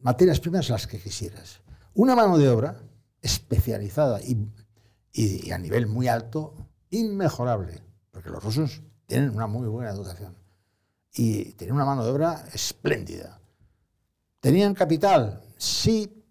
[0.00, 1.60] materias primas las que quisieras.
[1.94, 2.76] Una mano de obra
[3.22, 6.54] especializada y, a nivel muy alto,
[6.90, 10.36] inmejorable, porque los rusos tienen una muy buena educación
[11.14, 13.40] y tienen una mano de obra espléndida.
[14.40, 15.42] ¿Tenían capital?
[15.56, 16.24] Sí,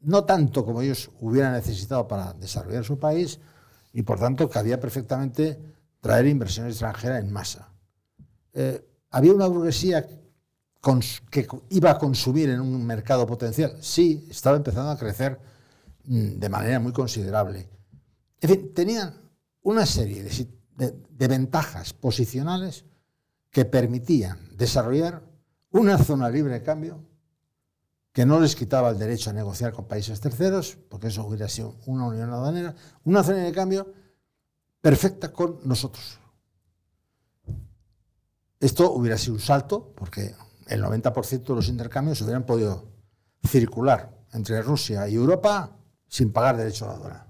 [0.00, 3.40] no tanto como ellos hubieran necesitado para desarrollar su país
[3.92, 5.58] y por tanto cabía perfectamente
[6.00, 7.72] traer inversión extranjera en masa.
[8.52, 10.06] Eh, había una burguesía
[11.30, 13.76] que iba a consumir en un mercado potencial.
[13.80, 15.38] Sí, estaba empezando a crecer
[16.08, 17.68] de manera muy considerable.
[18.40, 19.14] En fin, tenían
[19.62, 22.84] una serie de ventajas posicionales
[23.50, 25.22] que permitían desarrollar
[25.70, 27.04] una zona libre de cambio
[28.12, 31.76] que no les quitaba el derecho a negociar con países terceros, porque eso hubiera sido
[31.86, 33.92] una unión aduanera, una zona de cambio
[34.80, 36.18] perfecta con nosotros.
[38.58, 40.34] Esto hubiera sido un salto, porque
[40.66, 42.88] el 90% de los intercambios hubieran podido
[43.44, 45.77] circular entre Rusia y Europa
[46.08, 47.26] sin pagar derecho a la aduana.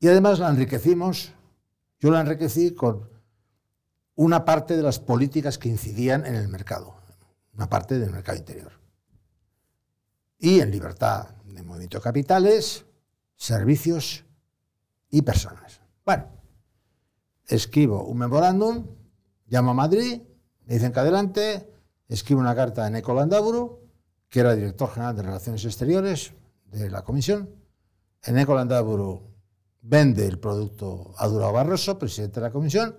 [0.00, 1.32] Y además la enriquecimos,
[1.98, 3.08] yo la enriquecí con
[4.16, 7.04] una parte de las políticas que incidían en el mercado
[7.56, 8.72] una parte del mercado interior.
[10.38, 12.84] Y en libertad de movimiento de capitales,
[13.36, 14.24] servicios
[15.10, 15.80] y personas.
[16.04, 16.26] Bueno,
[17.46, 18.86] escribo un memorándum,
[19.46, 20.20] llamo a Madrid,
[20.66, 21.70] me dicen que adelante,
[22.08, 23.80] escribo una carta a Neko Landaburu,
[24.28, 26.32] que era director general de Relaciones Exteriores
[26.78, 27.50] de la Comisión.
[28.26, 29.34] Neko Landaburu
[29.82, 32.96] vende el producto a Durao Barroso, presidente de la Comisión.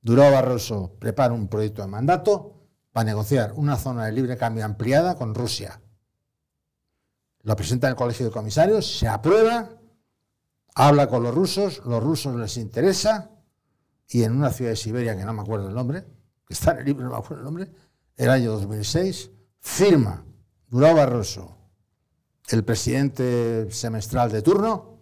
[0.00, 5.16] Durao Barroso prepara un proyecto de mandato para negociar una zona de libre cambio ampliada
[5.16, 5.80] con Rusia.
[7.42, 9.70] Lo presenta en el Colegio de Comisarios, se aprueba,
[10.74, 13.30] habla con los rusos, los rusos les interesa,
[14.08, 16.04] y en una ciudad de Siberia, que no me acuerdo el nombre,
[16.46, 17.72] que está en el libro, no me acuerdo el nombre,
[18.16, 20.24] el año 2006, firma
[20.68, 21.56] Durao Barroso,
[22.48, 24.96] el presidente semestral de turno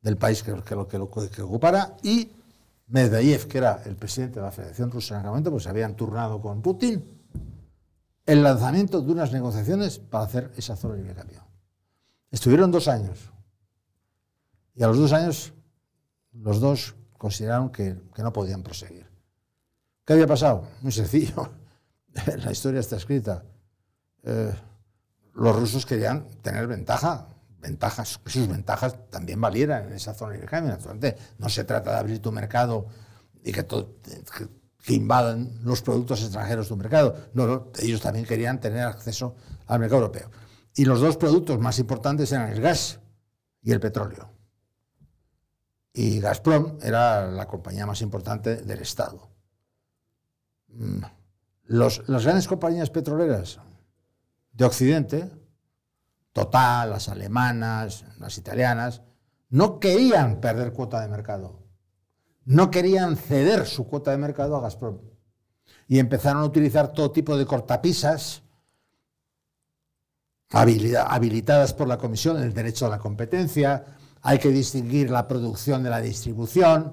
[0.00, 2.30] del país que, que, que, que ocupara, y
[2.88, 5.94] Medvedev, que era el presidente de la Federación Rusa en aquel momento, pues se habían
[5.96, 7.02] turnado con Putin,
[8.26, 11.42] el lanzamiento de unas negociaciones para hacer esa zona de cambio.
[12.30, 13.30] Estuvieron dos años.
[14.74, 15.52] Y a los dos años,
[16.32, 19.06] los dos consideraron que, no podían proseguir.
[20.04, 20.66] ¿Qué había pasado?
[20.82, 21.50] Muy sencillo.
[22.44, 23.44] La historia está escrita.
[24.24, 24.52] Eh,
[25.34, 27.26] los rusos querían tener ventaja,
[27.60, 30.76] ventajas, que sus ventajas también valieran en esa zona de cambio.
[31.38, 32.86] no se trata de abrir tu mercado
[33.42, 33.96] y que, todo,
[35.62, 37.16] los productos extranjeros un mercado.
[37.34, 40.30] No, ellos también querían tener acceso al mercado europeo.
[40.74, 43.00] Y los dos productos más importantes eran el gas
[43.62, 44.30] y el petróleo.
[45.94, 49.30] Y Gazprom era la compañía más importante del Estado.
[50.68, 51.02] Mm.
[51.66, 53.58] las grandes compañías petroleras
[54.52, 55.30] de Occidente,
[56.32, 59.02] Total, las alemanas, las italianas,
[59.50, 61.62] no querían perder cuota de mercado
[62.44, 64.98] no querían ceder su cuota de mercado a Gazprom.
[65.88, 68.42] Y empezaron a utilizar todo tipo de cortapisas
[70.50, 73.84] habilitadas por la Comisión en el derecho a la competencia.
[74.22, 76.92] Hay que distinguir la producción de la distribución,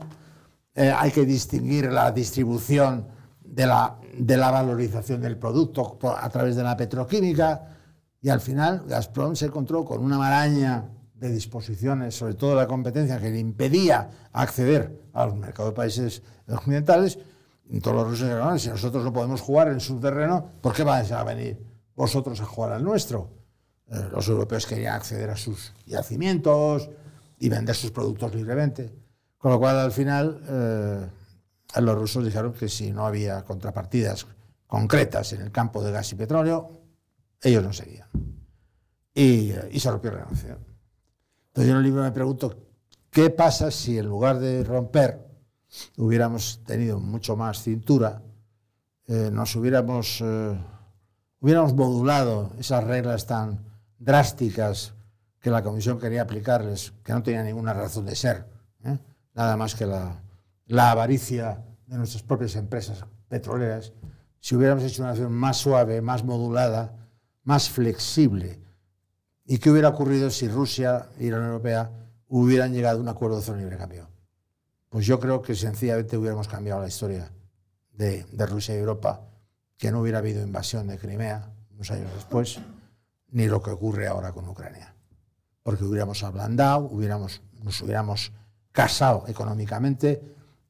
[0.75, 3.07] eh, hay que distinguir la distribución
[3.51, 7.75] de la, de la valorización del producto a través de la petroquímica.
[8.21, 13.19] Y al final Gazprom se encontró con una maraña de disposiciones, sobre todo la competencia,
[13.19, 17.19] que le impedía acceder a los mercados de países occidentales,
[17.71, 20.83] y todos los rusos dijeron, si nosotros no podemos jugar en su terreno, ¿por qué
[20.83, 21.61] vais a venir
[21.95, 23.29] vosotros a jugar al nuestro?
[23.87, 26.89] Eh, los europeos querían acceder a sus yacimientos
[27.37, 28.91] y vender sus productos libremente.
[29.37, 31.05] Con lo cual, al final, eh,
[31.75, 34.25] los rusos dijeron que si no había contrapartidas
[34.67, 36.81] concretas en el campo de gas y petróleo,
[37.41, 38.07] ellos no seguían.
[39.13, 40.59] Y, eh, y se rompió la negociación.
[41.47, 42.67] Entonces yo en el libro me pregunto,
[43.09, 45.27] ¿qué pasa si en lugar de romper
[45.97, 48.21] hubiéramos tenido mucho más cintura,
[49.07, 50.57] eh, nos hubiéramos, eh,
[51.39, 53.63] hubiéramos modulado esas reglas tan
[53.97, 54.93] drásticas
[55.39, 58.45] que la Comisión quería aplicarles, que no tenían ninguna razón de ser,
[59.33, 60.21] nada más que la,
[60.69, 63.93] la avaricia de nuestras propias empresas petroleras,
[64.39, 66.95] si hubiéramos hecho una acción más suave, más modulada,
[67.43, 68.59] más flexible,
[69.51, 71.89] ¿Y qué hubiera ocurrido si Rusia y la Unión Europea
[72.27, 74.07] hubieran llegado a un acuerdo de zona de libre cambio?
[74.89, 77.31] Pues yo creo que sencillamente hubiéramos cambiado la historia
[77.91, 79.21] de, Rusia y Europa,
[79.75, 82.59] que no hubiera habido invasión de Crimea unos años después,
[83.31, 84.93] ni lo que ocurre ahora con Ucrania.
[85.63, 88.31] Porque hubiéramos ablandado, hubiéramos, nos hubiéramos
[88.71, 90.21] casado económicamente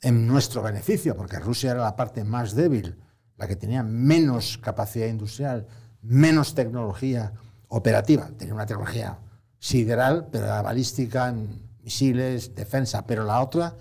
[0.02, 2.98] en nuestro beneficio, porque Rusia era la parte más débil,
[3.38, 5.68] la que tenía menos capacidad industrial,
[6.02, 7.34] menos tecnología
[7.68, 8.30] operativa.
[8.38, 9.20] Tenía una tecnología
[9.60, 11.34] sideral, pero era balística,
[11.82, 13.76] misiles, defensa, pero la otra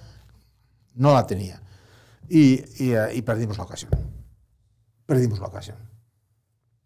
[0.95, 1.61] no la tenía.
[2.28, 3.90] Y, eh, perdimos la ocasión.
[5.07, 5.77] Perdimos la ocasión.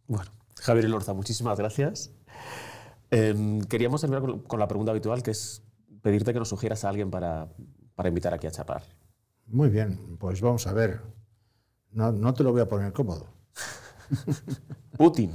[0.07, 0.31] Bueno,
[0.61, 2.11] Javier Elorza, muchísimas gracias.
[3.11, 5.63] Em, queríamos terminar con, la pregunta habitual, que es
[6.03, 7.49] pedirte que nos sugieras a alguien para,
[7.95, 8.83] para invitar aquí a chapar.
[9.47, 11.01] Muy bien, pues vamos a ver.
[11.93, 13.27] No, no te lo voy a poner cómodo.
[14.97, 15.33] Putin.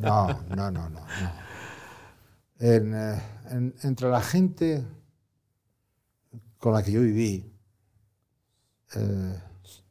[0.00, 1.00] no, no, no, no.
[2.58, 3.20] Eh,
[3.82, 4.84] entre la gente
[6.58, 7.52] con la que yo viví,
[8.94, 9.40] eh,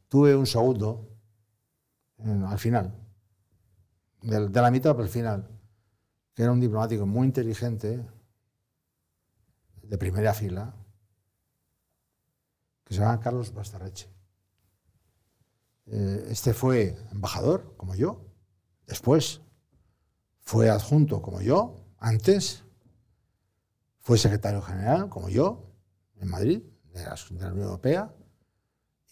[0.08, 1.08] tuve un segundo
[2.18, 2.92] al final,
[4.22, 5.48] de, de, la mitad para el final,
[6.34, 8.04] que era un diplomático muy inteligente,
[9.82, 10.74] de primera fila,
[12.86, 14.08] que se llama Carlos Bastarreche.
[15.86, 18.24] Eh, este fue embajador, como yo,
[18.86, 19.42] después
[20.40, 22.62] fue adjunto, como yo, antes
[23.98, 25.72] fue secretario general, como yo,
[26.20, 26.62] en Madrid,
[26.94, 28.14] de la, Unión Europea,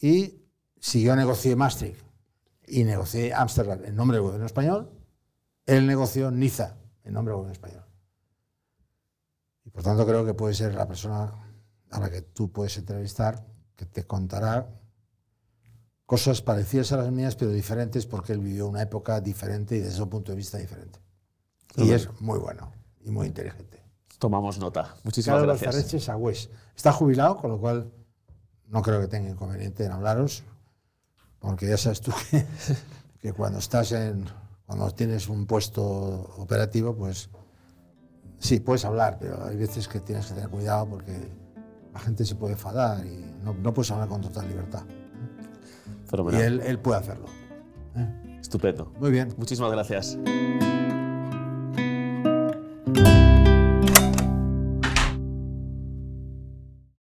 [0.01, 0.41] y
[0.79, 2.01] siguió negociando Maastricht.
[2.67, 4.91] Y negocié Ámsterdam en nombre del gobierno español,
[5.67, 7.85] él negoció Niza en nombre del gobierno español.
[9.65, 11.33] Y por tanto creo que puede ser la persona
[11.91, 14.69] a la que tú puedes entrevistar que te contará
[16.07, 20.03] cosas parecidas a las mías, pero diferentes porque él vivió una época diferente y desde
[20.03, 21.01] un punto de vista diferente.
[21.77, 22.73] Y es muy bueno
[23.05, 23.83] y muy inteligente.
[24.19, 24.95] Tomamos nota.
[25.03, 26.09] Muchísimas gracias.
[26.09, 26.51] Agües.
[26.77, 27.93] Está jubilado, con lo cual
[28.69, 30.45] no creo que tenga inconveniente en hablaros,
[31.41, 32.47] porque ya sabes tú que,
[33.21, 34.25] que cuando estás en,
[34.67, 35.83] cuando tienes un puesto
[36.39, 37.29] operativo, pues
[38.39, 41.31] sí, puedes hablar, pero hay veces que tienes que tener cuidado porque
[41.95, 44.83] la gente se puede enfadar y no, no puedes hablar con total libertad.
[46.07, 46.41] Fenomenal.
[46.41, 47.27] Y él, él puede hacerlo.
[47.97, 48.39] ¿eh?
[48.41, 48.93] Estupendo.
[48.99, 49.33] Muy bien.
[49.39, 50.19] Muchísimas gracias.